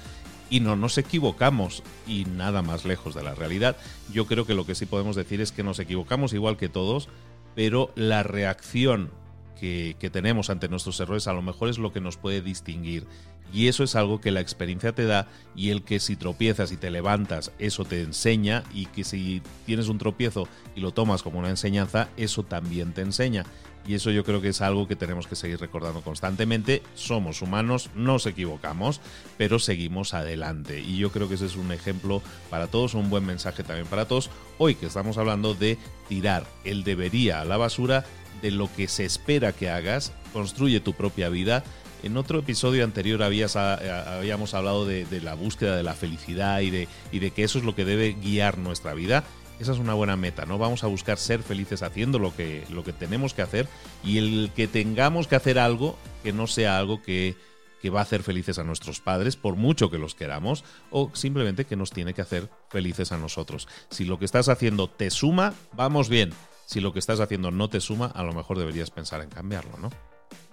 y 0.49 0.59
no 0.59 0.75
nos 0.75 0.97
equivocamos 0.97 1.81
y 2.05 2.25
nada 2.25 2.61
más 2.61 2.85
lejos 2.85 3.15
de 3.15 3.23
la 3.23 3.35
realidad. 3.35 3.77
Yo 4.11 4.27
creo 4.27 4.45
que 4.45 4.53
lo 4.53 4.65
que 4.65 4.75
sí 4.75 4.85
podemos 4.85 5.15
decir 5.15 5.41
es 5.41 5.51
que 5.51 5.63
nos 5.63 5.79
equivocamos 5.79 6.33
igual 6.33 6.57
que 6.57 6.69
todos, 6.69 7.09
pero 7.55 7.91
la 7.95 8.23
reacción 8.23 9.09
que, 9.59 10.09
tenemos 10.11 10.49
ante 10.49 10.69
nuestros 10.69 10.99
errores 10.99 11.27
a 11.27 11.33
lo 11.33 11.41
mejor 11.41 11.69
es 11.69 11.77
lo 11.77 11.91
que 11.91 12.01
nos 12.01 12.17
puede 12.17 12.41
distinguir. 12.41 13.05
Y 13.53 13.67
eso 13.67 13.83
es 13.83 13.95
algo 13.95 14.19
que 14.19 14.31
la 14.31 14.41
experiencia 14.41 14.93
te 14.93 15.05
da 15.05 15.27
y 15.55 15.69
el 15.69 15.83
que 15.83 15.99
si 15.99 16.15
tropiezas 16.15 16.71
y 16.71 16.77
te 16.77 16.91
levantas, 16.91 17.51
eso 17.59 17.85
te 17.85 18.01
enseña 18.01 18.63
y 18.73 18.87
que 18.87 19.03
si 19.03 19.41
tienes 19.65 19.87
un 19.87 19.97
tropiezo 19.97 20.47
y 20.75 20.81
lo 20.81 20.91
tomas 20.91 21.23
como 21.23 21.39
una 21.39 21.49
enseñanza, 21.49 22.09
eso 22.17 22.43
también 22.43 22.93
te 22.93 23.01
enseña. 23.01 23.45
Y 23.87 23.95
eso 23.95 24.11
yo 24.11 24.25
creo 24.25 24.41
que 24.41 24.49
es 24.49 24.61
algo 24.61 24.85
que 24.85 24.97
tenemos 24.97 25.27
que 25.27 25.37
seguir 25.37 25.61
recordando 25.61 26.01
constantemente. 26.01 26.83
Somos 26.93 27.41
humanos, 27.41 27.89
nos 27.95 28.25
equivocamos, 28.25 28.99
pero 29.37 29.59
seguimos 29.59 30.13
adelante. 30.13 30.81
Y 30.81 30.97
yo 30.97 31.09
creo 31.09 31.29
que 31.29 31.35
ese 31.35 31.45
es 31.45 31.55
un 31.55 31.71
ejemplo 31.71 32.21
para 32.49 32.67
todos, 32.67 32.95
un 32.95 33.09
buen 33.09 33.25
mensaje 33.25 33.63
también 33.63 33.87
para 33.87 34.05
todos. 34.05 34.29
Hoy 34.57 34.75
que 34.75 34.87
estamos 34.87 35.17
hablando 35.17 35.53
de 35.53 35.77
tirar 36.09 36.45
el 36.65 36.83
debería 36.83 37.39
a 37.39 37.45
la 37.45 37.55
basura 37.55 38.03
de 38.41 38.51
lo 38.51 38.73
que 38.73 38.87
se 38.87 39.05
espera 39.05 39.51
que 39.51 39.69
hagas, 39.69 40.13
construye 40.33 40.79
tu 40.79 40.93
propia 40.93 41.29
vida. 41.29 41.63
En 42.03 42.15
otro 42.17 42.39
episodio 42.39 42.83
anterior 42.83 43.23
habías, 43.23 43.55
habíamos 43.55 44.53
hablado 44.53 44.85
de, 44.85 45.05
la 45.21 45.33
búsqueda 45.33 45.75
de 45.75 45.83
la 45.83 45.93
felicidad 45.93 46.59
y 46.61 46.69
de, 46.69 46.87
y 47.11 47.19
de 47.19 47.31
que 47.31 47.43
eso 47.43 47.57
es 47.57 47.65
lo 47.65 47.75
que 47.75 47.85
debe 47.85 48.13
guiar 48.13 48.57
nuestra 48.57 48.93
vida. 48.93 49.23
Esa 49.59 49.71
es 49.71 49.79
una 49.79 49.95
buena 49.95 50.15
meta, 50.15 50.45
¿no? 50.45 50.59
Vamos 50.59 50.83
a 50.83 50.87
buscar 50.87 51.17
ser 51.17 51.41
felices 51.41 51.81
haciendo 51.81 52.19
lo 52.19 52.35
que, 52.35 52.63
lo 52.69 52.83
que 52.83 52.93
tenemos 52.93 53.33
que 53.33 53.41
hacer 53.41 53.67
y 54.03 54.19
el 54.19 54.51
que 54.55 54.67
tengamos 54.67 55.27
que 55.27 55.35
hacer 55.35 55.57
algo 55.57 55.97
que 56.21 56.31
no 56.31 56.45
sea 56.45 56.77
algo 56.77 57.01
que, 57.01 57.35
que 57.81 57.89
va 57.89 58.01
a 58.01 58.03
hacer 58.03 58.21
felices 58.21 58.59
a 58.59 58.63
nuestros 58.63 58.99
padres, 58.99 59.35
por 59.35 59.55
mucho 59.55 59.89
que 59.89 59.97
los 59.97 60.13
queramos, 60.13 60.63
o 60.91 61.09
simplemente 61.13 61.65
que 61.65 61.75
nos 61.75 61.89
tiene 61.89 62.13
que 62.13 62.21
hacer 62.21 62.49
felices 62.69 63.11
a 63.11 63.17
nosotros. 63.17 63.67
Si 63.89 64.05
lo 64.05 64.19
que 64.19 64.25
estás 64.25 64.47
haciendo 64.47 64.87
te 64.87 65.09
suma, 65.09 65.55
vamos 65.73 66.09
bien 66.09 66.33
si 66.67 66.81
lo 66.81 66.91
que 66.91 66.99
estás 66.99 67.21
haciendo 67.21 67.49
no 67.49 67.69
te 67.69 67.79
suma, 67.79 68.07
a 68.07 68.23
lo 68.23 68.33
mejor 68.33 68.59
deberías 68.59 68.91
pensar 68.91 69.21
en 69.21 69.29
cambiarlo, 69.29 69.77
¿no? 69.77 69.89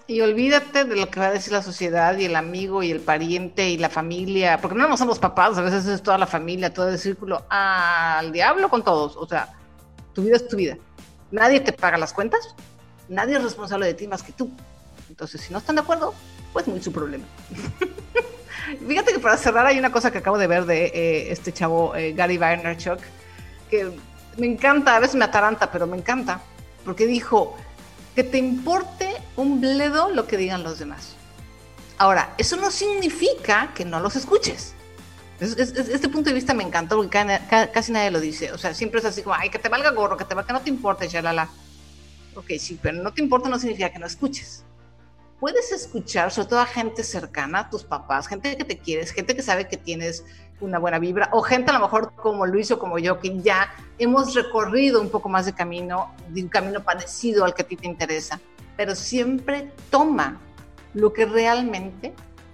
Y 0.07 0.21
olvídate 0.21 0.85
de 0.85 0.95
lo 0.95 1.11
que 1.11 1.19
va 1.19 1.27
a 1.27 1.33
decir 1.33 1.53
la 1.53 1.63
sociedad 1.63 2.17
y 2.17 2.27
el 2.27 2.37
amigo 2.37 2.85
y 2.85 2.93
el 2.93 3.01
pariente 3.01 3.69
y 3.69 3.79
la 3.79 3.91
familia, 3.91 4.61
porque 4.61 4.79
no 4.79 4.97
somos 4.97 5.19
papás, 5.19 5.59
a 5.59 5.63
veces 5.63 5.87
es 5.87 6.03
toda 6.05 6.17
la 6.17 6.29
familia, 6.29 6.73
todo 6.73 6.89
el 6.89 7.01
círculo, 7.01 7.45
al 7.49 8.31
diablo 8.31 8.69
con 8.69 8.85
todos. 8.85 9.17
O 9.17 9.27
sea, 9.27 9.55
tu 10.13 10.23
vida 10.23 10.37
es 10.37 10.47
tu 10.47 10.57
vida. 10.57 10.79
Nadie 11.33 11.59
te 11.59 11.73
paga 11.73 11.99
las 11.99 12.13
cuentas, 12.13 12.55
nadie 13.09 13.37
es 13.37 13.43
responsable 13.43 13.87
de 13.87 13.95
ti 13.95 14.07
más 14.07 14.23
que 14.23 14.33
tú. 14.33 14.53
Entonces, 15.09 15.41
si 15.41 15.53
no 15.53 15.59
están 15.59 15.75
de 15.75 15.83
acuerdo, 15.83 16.15
pues 16.53 16.69
muy 16.69 16.81
su 16.81 16.93
problema. 16.93 17.25
Fíjate 18.87 19.13
que 19.13 19.19
para 19.19 19.37
cerrar 19.37 19.67
hay 19.67 19.81
una 19.81 19.91
cosa 19.91 20.13
que 20.13 20.19
acabo 20.19 20.39
de 20.39 20.47
ver 20.47 20.65
de 20.65 20.85
eh, 20.85 21.33
este 21.33 21.53
chavo 21.53 21.97
eh, 21.97 22.13
Gary 22.13 22.39
Vaynerchuk, 22.39 23.01
que 23.69 23.91
me 24.37 24.47
encanta, 24.47 24.97
a 24.97 25.01
veces 25.01 25.17
me 25.17 25.25
ataranta, 25.25 25.71
pero 25.71 25.87
me 25.87 25.97
encanta, 25.97 26.41
porque 26.85 27.07
dijo 27.07 27.57
que 28.15 28.25
te 28.25 28.39
importe 28.39 29.17
un 29.37 29.61
bledo 29.61 30.11
lo 30.11 30.27
que 30.27 30.37
digan 30.37 30.63
los 30.63 30.79
demás. 30.79 31.17
Ahora, 31.99 32.35
eso 32.39 32.57
no 32.57 32.71
significa 32.71 33.73
que 33.75 33.85
no 33.85 34.01
los 34.01 34.17
escuches. 34.17 34.75
este 35.41 36.09
punto 36.09 36.31
de 36.31 36.35
vista 36.35 36.55
me 36.55 36.65
encantó 36.65 36.97
porque 36.97 37.41
casi 37.73 37.93
nadie 37.93 38.11
lo 38.11 38.21
dice. 38.21 38.53
O 38.53 38.59
sea, 38.59 38.75
siempre 38.75 39.01
es 39.01 39.07
así 39.07 39.23
como, 39.23 39.37
ay, 39.37 39.51
que 39.51 39.59
te 39.59 39.69
valga 39.69 39.91
gorro, 39.91 40.17
que 40.17 40.25
te 40.25 40.35
valga, 40.35 40.53
no 40.53 40.61
te 40.61 40.71
importe, 40.71 41.09
la 41.23 41.49
Ok, 42.35 42.51
sí, 42.59 42.79
pero 42.83 43.01
no 43.01 43.13
te 43.13 43.23
importa 43.23 43.49
no 43.49 43.59
significa 43.59 43.91
que 43.91 43.99
no 43.99 44.07
escuches. 44.07 44.65
Puedes 45.39 45.73
escuchar, 45.73 46.31
sobre 46.31 46.49
todo 46.49 46.61
a 46.61 46.67
gente 46.67 47.05
cercana, 47.05 47.69
tus 47.71 47.85
papás, 47.85 48.27
gente 48.27 48.57
que 48.57 48.65
te 48.65 48.79
quieres, 48.79 49.13
gente 49.13 49.37
que 49.37 49.43
sabe 49.43 49.69
que 49.69 49.77
tienes 49.77 50.25
una 50.65 50.79
buena 50.79 50.99
vibra, 50.99 51.29
o 51.33 51.43
gente 51.43 51.71
a 51.71 51.75
lo 51.75 51.81
mejor 51.81 52.13
como 52.15 52.47
Luis 52.47 52.71
o 52.71 52.79
como 52.79 52.99
yo, 52.99 53.21
que 53.21 53.41
ya 53.41 53.73
hemos 53.99 54.35
recorrido 54.35 55.01
un 55.01 55.11
poco 55.11 55.29
más 55.29 55.47
de 55.47 55.53
camino, 55.53 56.15
de 56.29 56.43
un 56.43 56.49
camino 56.49 56.83
parecido 56.83 57.45
al 57.45 57.55
que 57.55 57.63
a 57.63 57.67
ti 57.67 57.77
te 57.77 57.87
interesa. 57.87 58.41
Pero 58.77 58.95
siempre 58.95 59.71
toma 59.91 60.41
lo 60.95 61.13
que 61.13 61.27
realmente 61.27 62.13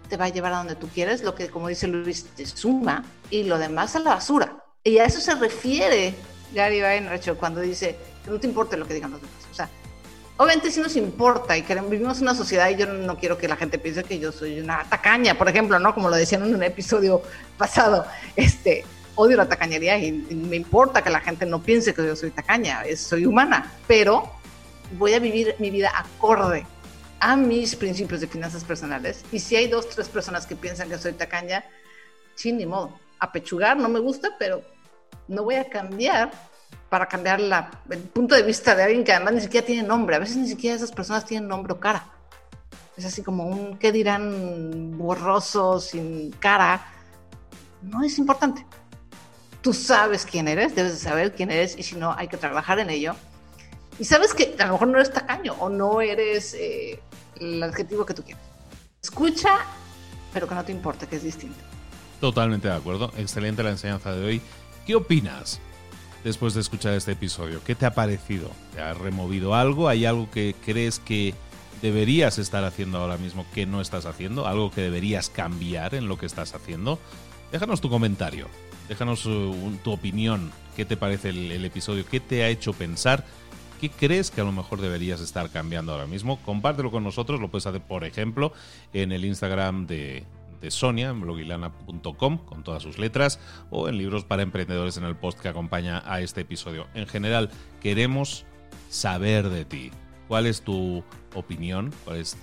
te 0.09 0.17
va 0.17 0.27
a 0.27 0.29
llevar 0.29 0.53
a 0.53 0.59
donde 0.59 0.75
tú 0.75 0.89
quieres, 0.89 1.23
lo 1.23 1.35
que, 1.35 1.49
como 1.49 1.69
dice 1.69 1.87
Luis, 1.87 2.25
te 2.25 2.45
suma 2.45 3.05
y 3.31 3.45
lo 3.45 3.59
demás 3.59 3.97
a 3.97 4.01
la 4.01 4.15
basura. 4.15 4.65
Y 4.83 4.99
a 4.99 5.05
eso 5.05 5.21
se 5.21 5.35
refiere 5.35 6.15
Gary 6.53 6.81
Vaynerchuk 6.81 7.39
cuando 7.39 7.61
dice 7.61 7.97
que 8.25 8.31
no 8.31 8.41
te 8.41 8.47
importe 8.47 8.77
lo 8.77 8.87
que 8.87 8.95
digan 8.95 9.13
los 9.13 9.21
demás. 9.21 9.37
O 9.51 9.55
sea, 9.55 9.69
obviamente 10.41 10.71
sí 10.71 10.81
nos 10.81 10.97
importa 10.97 11.55
y 11.59 11.61
queremos, 11.61 11.91
vivimos 11.91 12.17
en 12.17 12.23
una 12.23 12.35
sociedad 12.35 12.71
y 12.71 12.77
yo 12.77 12.87
no, 12.87 13.19
quiero 13.19 13.37
que 13.37 13.47
la 13.47 13.57
gente 13.57 13.79
piense 13.79 14.03
que 14.05 14.19
yo 14.19 14.33
soy 14.33 14.59
una 14.59 14.85
tacaña, 14.89 15.35
por 15.37 15.51
ejemplo, 15.51 15.79
¿no? 15.79 15.93
Como 15.93 16.09
lo 16.09 16.17
decían 16.17 16.43
en 16.43 16.55
un 16.55 16.63
episodio 16.63 17.21
pasado, 17.59 18.07
este, 18.37 18.87
odio 19.17 19.37
la 19.37 19.47
tacañería 19.47 19.99
y, 19.99 20.13
me 20.13 20.57
importa 20.57 21.03
que 21.03 21.11
la 21.11 21.21
gente 21.21 21.45
no 21.45 21.61
piense 21.61 21.93
que 21.93 22.07
yo 22.07 22.17
soy 22.17 22.31
tacaña, 22.31 22.83
soy 22.97 23.27
humana, 23.27 23.71
pero 23.87 24.33
voy 24.97 25.13
a 25.13 25.19
vivir 25.19 25.57
mi 25.59 25.71
vida 25.71 25.93
acorde 25.95 26.65
a 27.21 27.37
mis 27.37 27.77
principios 27.77 28.23
de 28.23 28.27
finanzas 28.27 28.65
personales. 28.65 29.23
Y 29.31 29.41
si 29.41 29.57
hay 29.57 29.67
dos, 29.67 29.91
tres 29.91 30.09
personas 30.09 30.47
que 30.47 30.57
piensan 30.57 30.89
que 30.89 30.97
soy 30.97 31.13
tacaña, 31.13 31.67
sin 32.35 32.57
ni 32.57 32.65
modo. 32.65 32.99
Apechugar 33.19 33.77
no 33.77 33.91
me 33.91 34.01
gusta, 34.01 34.31
pero 34.39 34.63
no 35.29 35.45
voy 35.45 35.57
a 35.57 35.69
cambiar 35.69 36.31
para 36.91 37.07
cambiar 37.07 37.41
el 37.41 37.99
punto 38.01 38.35
de 38.35 38.43
vista 38.43 38.75
de 38.75 38.83
alguien 38.83 39.05
que 39.05 39.13
además 39.13 39.35
ni 39.35 39.41
siquiera 39.41 39.65
tiene 39.65 39.87
nombre. 39.87 40.17
A 40.17 40.19
veces 40.19 40.37
ni 40.37 40.49
siquiera 40.49 40.77
esas 40.77 40.91
personas 40.91 41.25
tienen 41.25 41.49
nombre 41.49 41.73
o 41.73 41.81
cara. 41.81 42.05
Es 42.97 43.05
así 43.05 43.23
como 43.23 43.47
un, 43.47 43.79
¿qué 43.79 43.93
dirán? 43.93 44.99
Borroso, 44.99 45.79
sin 45.79 46.33
cara. 46.33 46.85
No 47.81 48.03
es 48.03 48.19
importante. 48.19 48.67
Tú 49.63 49.73
sabes 49.73 50.27
quién 50.27 50.49
eres, 50.49 50.75
debes 50.75 50.93
de 50.93 50.99
saber 50.99 51.35
quién 51.35 51.51
eres 51.53 51.79
y 51.79 51.85
si 51.85 51.95
no, 51.95 52.13
hay 52.13 52.27
que 52.27 52.37
trabajar 52.37 52.81
en 52.81 52.91
ello. 52.91 53.15
Y 53.99 54.05
sabes 54.05 54.35
que 54.35 54.57
a 54.59 54.67
lo 54.67 54.73
mejor 54.73 54.89
no 54.89 54.97
eres 54.97 55.13
tacaño 55.13 55.55
o 55.61 55.69
no 55.69 56.01
eres 56.01 56.55
eh, 56.55 57.01
el 57.39 57.63
adjetivo 57.63 58.05
que 58.05 58.15
tú 58.15 58.25
quieras. 58.25 58.43
Escucha, 59.01 59.61
pero 60.33 60.49
que 60.49 60.55
no 60.57 60.65
te 60.65 60.73
importe, 60.73 61.07
que 61.07 61.17
es 61.17 61.23
distinto. 61.23 61.61
Totalmente 62.21 62.67
de 62.67 62.75
acuerdo. 62.75 63.13
Excelente 63.17 63.63
la 63.63 63.71
enseñanza 63.71 64.13
de 64.13 64.27
hoy. 64.27 64.43
¿Qué 64.87 64.97
opinas 64.97 65.61
después 66.25 66.55
de 66.55 66.61
escuchar 66.61 66.95
este 66.95 67.13
episodio? 67.13 67.63
¿Qué 67.65 67.75
te 67.75 67.87
ha 67.87 67.95
parecido? 67.95 68.51
¿Te 68.75 68.81
ha 68.81 68.95
removido 68.95 69.55
algo? 69.55 69.89
¿Hay 69.89 70.05
algo 70.05 70.31
que 70.31 70.55
crees 70.65 70.99
que 70.99 71.35
deberías 71.83 72.39
estar 72.39 72.65
haciendo 72.65 72.99
ahora 72.99 73.17
mismo 73.17 73.47
que 73.55 73.67
no 73.67 73.81
estás 73.81 74.07
haciendo? 74.07 74.47
¿Algo 74.47 74.71
que 74.71 74.83
deberías 74.83 75.31
cambiar 75.31 75.95
en 75.95 76.09
lo 76.09 76.19
que 76.19 76.27
estás 76.27 76.55
haciendo? 76.55 76.99
Déjanos 77.53 77.81
tu 77.81 77.91
comentario. 77.91 78.49
Déjanos 78.89 79.25
uh, 79.27 79.79
tu 79.83 79.93
opinión. 79.93 80.53
¿Qué 80.77 80.85
te 80.85 80.97
parece 80.97 81.31
el 81.31 81.65
episodio? 81.65 82.05
¿Qué 82.07 82.21
te 82.21 82.43
ha 82.43 82.49
hecho 82.49 82.73
pensar? 82.73 83.25
¿Qué 83.81 83.89
crees 83.89 84.31
que 84.31 84.43
a 84.43 84.45
lo 84.45 84.53
mejor 84.53 84.83
deberías 84.83 85.23
estar 85.23 85.49
cambiando 85.49 85.93
ahora 85.93 86.07
mismo? 86.07 86.39
Compártelo 86.43 86.91
con 86.91 87.03
nosotros, 87.03 87.41
lo 87.41 87.49
puedes 87.49 87.67
hacer, 87.67 87.81
por 87.81 88.05
ejemplo, 88.05 88.53
en 88.93 89.11
el 89.11 89.25
Instagram 89.25 89.87
de, 89.87 90.25
Sonia, 90.69 91.09
en 91.09 91.21
blogilana.com, 91.21 92.39
con 92.39 92.63
todas 92.63 92.83
sus 92.83 92.99
letras, 92.99 93.41
o 93.71 93.89
en 93.89 93.97
Libros 93.97 94.25
para 94.25 94.43
Emprendedores 94.43 94.97
en 94.97 95.05
el 95.05 95.17
post 95.17 95.39
que 95.39 95.49
acompaña 95.49 96.03
a 96.05 96.21
este 96.21 96.43
episodio. 96.43 96.87
En 96.95 97.07
general, 97.07 97.51
queremos 97.81 98.45
saber 98.91 99.49
de 99.49 99.65
ti. 99.65 99.91
¿Cuál 100.29 100.47
es 100.47 100.63
tu 100.63 101.03
opinión? 101.35 101.93
¿Cuál 102.05 102.19
es 102.19 102.37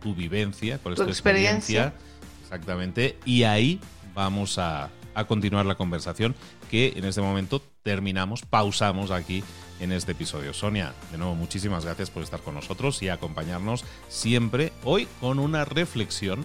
tu 0.00 0.14
vivencia? 0.14 0.78
¿Cuál 0.78 0.94
es 0.94 1.00
tu, 1.00 1.06
experiencia? 1.06 1.94
Exactamente. 2.42 3.18
Y 3.24 3.44
ahí 3.44 3.80
vamos 4.14 4.58
a, 4.58 4.90
a 5.14 5.24
continuar 5.26 5.66
la 5.66 5.76
conversación 5.76 6.34
que 6.70 6.94
en 6.96 7.04
este 7.04 7.20
momento 7.20 7.62
terminamos, 7.82 8.42
pausamos 8.42 9.10
aquí 9.10 9.42
en 9.80 9.92
este 9.92 10.12
episodio. 10.12 10.52
Sonia, 10.52 10.92
de 11.10 11.18
nuevo, 11.18 11.34
muchísimas 11.34 11.84
gracias 11.84 12.10
por 12.10 12.22
estar 12.22 12.40
con 12.40 12.54
nosotros 12.54 13.02
y 13.02 13.08
acompañarnos 13.08 13.84
siempre 14.08 14.72
hoy 14.84 15.08
con 15.20 15.38
una 15.38 15.64
reflexión 15.64 16.44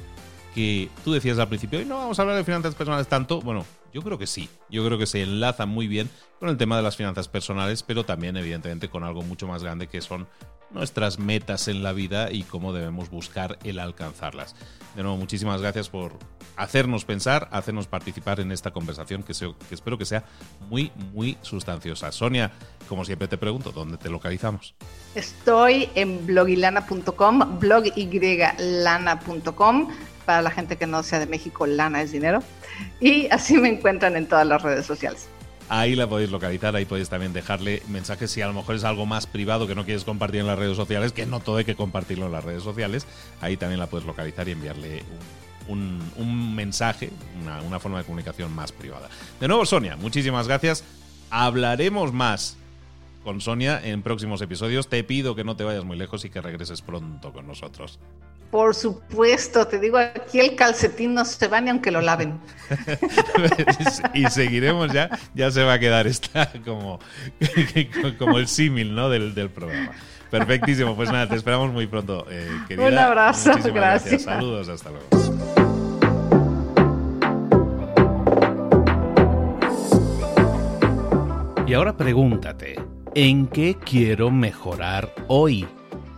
que 0.56 0.90
tú 1.04 1.12
decías 1.12 1.38
al 1.38 1.50
principio, 1.50 1.82
y 1.82 1.86
no 1.86 1.98
vamos 1.98 2.18
a 2.18 2.22
hablar 2.22 2.38
de 2.38 2.46
finanzas 2.46 2.74
personales 2.76 3.10
tanto. 3.10 3.42
Bueno, 3.42 3.66
yo 3.94 4.02
creo 4.02 4.18
que 4.18 4.26
sí, 4.26 4.50
yo 4.70 4.86
creo 4.86 4.98
que 4.98 5.06
se 5.06 5.22
enlaza 5.22 5.66
muy 5.66 5.88
bien 5.88 6.10
con 6.40 6.48
el 6.48 6.56
tema 6.56 6.78
de 6.78 6.84
las 6.84 6.96
finanzas 6.96 7.28
personales, 7.28 7.84
pero 7.84 8.06
también 8.06 8.38
evidentemente 8.38 8.88
con 8.88 9.04
algo 9.04 9.22
mucho 9.22 9.48
más 9.48 9.62
grande 9.62 9.88
que 9.88 10.00
son 10.00 10.28
nuestras 10.72 11.20
metas 11.20 11.68
en 11.68 11.84
la 11.84 11.92
vida 11.92 12.32
y 12.32 12.44
cómo 12.44 12.72
debemos 12.72 13.10
buscar 13.10 13.60
el 13.66 13.80
alcanzarlas. 13.80 14.56
De 14.96 15.04
nuevo, 15.04 15.18
muchísimas 15.18 15.62
gracias 15.62 15.90
por 15.90 16.14
hacernos 16.56 17.04
pensar, 17.04 17.50
hacernos 17.52 17.88
participar 17.88 18.40
en 18.40 18.54
esta 18.54 18.72
conversación 18.72 19.24
que, 19.24 19.34
espero 19.72 19.98
que 19.98 20.06
sea 20.06 20.24
muy, 20.70 20.94
muy 21.14 21.38
sustanciosa. 21.42 22.14
Sonia, 22.14 22.54
como 22.88 23.04
siempre 23.04 23.28
te 23.28 23.38
pregunto, 23.38 23.74
¿dónde 23.74 23.98
te 23.98 24.10
localizamos? 24.10 24.74
Estoy 25.16 25.90
en 25.96 26.26
blogilana.com, 26.26 27.60
bloglana.com. 27.60 28.16
Para 30.26 30.42
la 30.42 30.52
gente 30.52 30.78
que 30.78 30.88
no 30.88 31.04
sea 31.04 31.20
de 31.20 31.28
México, 31.28 31.68
lana 31.68 32.02
es 32.02 32.12
dinero. 32.12 32.42
Y 33.00 33.28
así 33.32 33.58
me 33.58 33.70
encuentran 33.70 34.16
en 34.16 34.28
todas 34.28 34.48
las 34.48 34.62
redes 34.62 34.86
sociales. 34.86 35.28
Ahí 35.68 35.96
la 35.96 36.08
podéis 36.08 36.30
localizar, 36.30 36.76
ahí 36.76 36.86
podéis 36.86 37.10
también 37.10 37.34
dejarle 37.34 37.82
mensajes 37.88 38.30
si 38.30 38.42
a 38.42 38.48
lo 38.48 38.54
mejor 38.54 38.76
es 38.76 38.84
algo 38.84 39.08
más 39.08 39.26
privado 39.26 39.66
que 39.66 39.74
no 39.74 39.84
quieres 39.84 40.04
compartir 40.04 40.42
en 40.42 40.48
las 40.48 40.60
redes 40.60 40.78
sociales, 40.78 41.12
que 41.12 41.26
no 41.26 41.40
todo 41.40 41.58
hay 41.58 41.66
que 41.66 41.76
compartirlo 41.76 42.28
en 42.28 42.32
las 42.32 42.44
redes 42.44 42.62
sociales. 42.62 43.08
Ahí 43.42 43.58
también 43.58 43.80
la 43.80 43.88
puedes 43.88 44.06
localizar 44.06 44.48
y 44.48 44.52
enviarle 44.52 45.04
un, 45.68 46.56
mensaje, 46.56 47.10
una, 47.42 47.62
una 47.62 47.80
forma 47.80 47.98
de 47.98 48.04
comunicación 48.04 48.54
más 48.54 48.72
privada. 48.72 49.10
De 49.40 49.48
nuevo, 49.48 49.66
Sonia, 49.66 49.96
muchísimas 49.96 50.48
gracias. 50.48 50.84
Hablaremos 51.32 52.14
más 52.14 52.58
con 53.24 53.42
Sonia 53.42 53.82
en 53.84 54.04
próximos 54.04 54.42
episodios. 54.42 54.88
Te 54.88 55.04
pido 55.04 55.36
que 55.36 55.44
no 55.44 55.56
te 55.56 55.64
vayas 55.64 55.84
muy 55.84 55.98
lejos 55.98 56.24
y 56.26 56.30
que 56.30 56.42
regreses 56.42 56.84
pronto 56.84 57.34
con 57.34 57.48
nosotros. 57.48 58.00
Por 58.52 58.74
supuesto, 58.74 59.68
te 59.68 59.80
digo, 59.80 59.98
aquí 59.98 60.40
el 60.40 60.56
calcetín 60.56 61.14
no 61.14 61.26
se 61.26 61.48
va 61.48 61.60
ni 61.60 61.70
aunque 61.70 61.92
lo 61.92 62.02
laven. 62.02 62.40
y 64.14 64.26
seguiremos 64.28 64.92
ya, 64.94 65.10
ya 65.34 65.52
se 65.52 65.64
va 65.64 65.74
a 65.74 65.80
quedar 65.80 66.08
esta 66.08 66.52
como, 66.64 67.00
como 68.18 68.38
el 68.38 68.48
símil 68.48 68.96
¿no? 68.96 69.10
del, 69.10 69.36
del, 69.36 69.50
programa. 69.50 69.92
Perfectísimo, 70.32 70.96
pues 70.96 71.12
nada, 71.12 71.28
te 71.28 71.36
esperamos 71.36 71.72
muy 71.72 71.88
pronto, 71.88 72.26
eh, 72.30 72.50
querida. 72.68 72.88
Un 72.88 72.98
abrazo, 72.98 73.52
gracias. 73.74 74.24
Saludos, 74.24 74.70
hasta 74.70 74.90
luego. 74.92 75.76
Y 81.68 81.74
ahora 81.74 81.98
pregúntate, 81.98 82.76
¿en 83.16 83.48
qué 83.48 83.76
quiero 83.84 84.30
mejorar 84.30 85.12
hoy? 85.28 85.66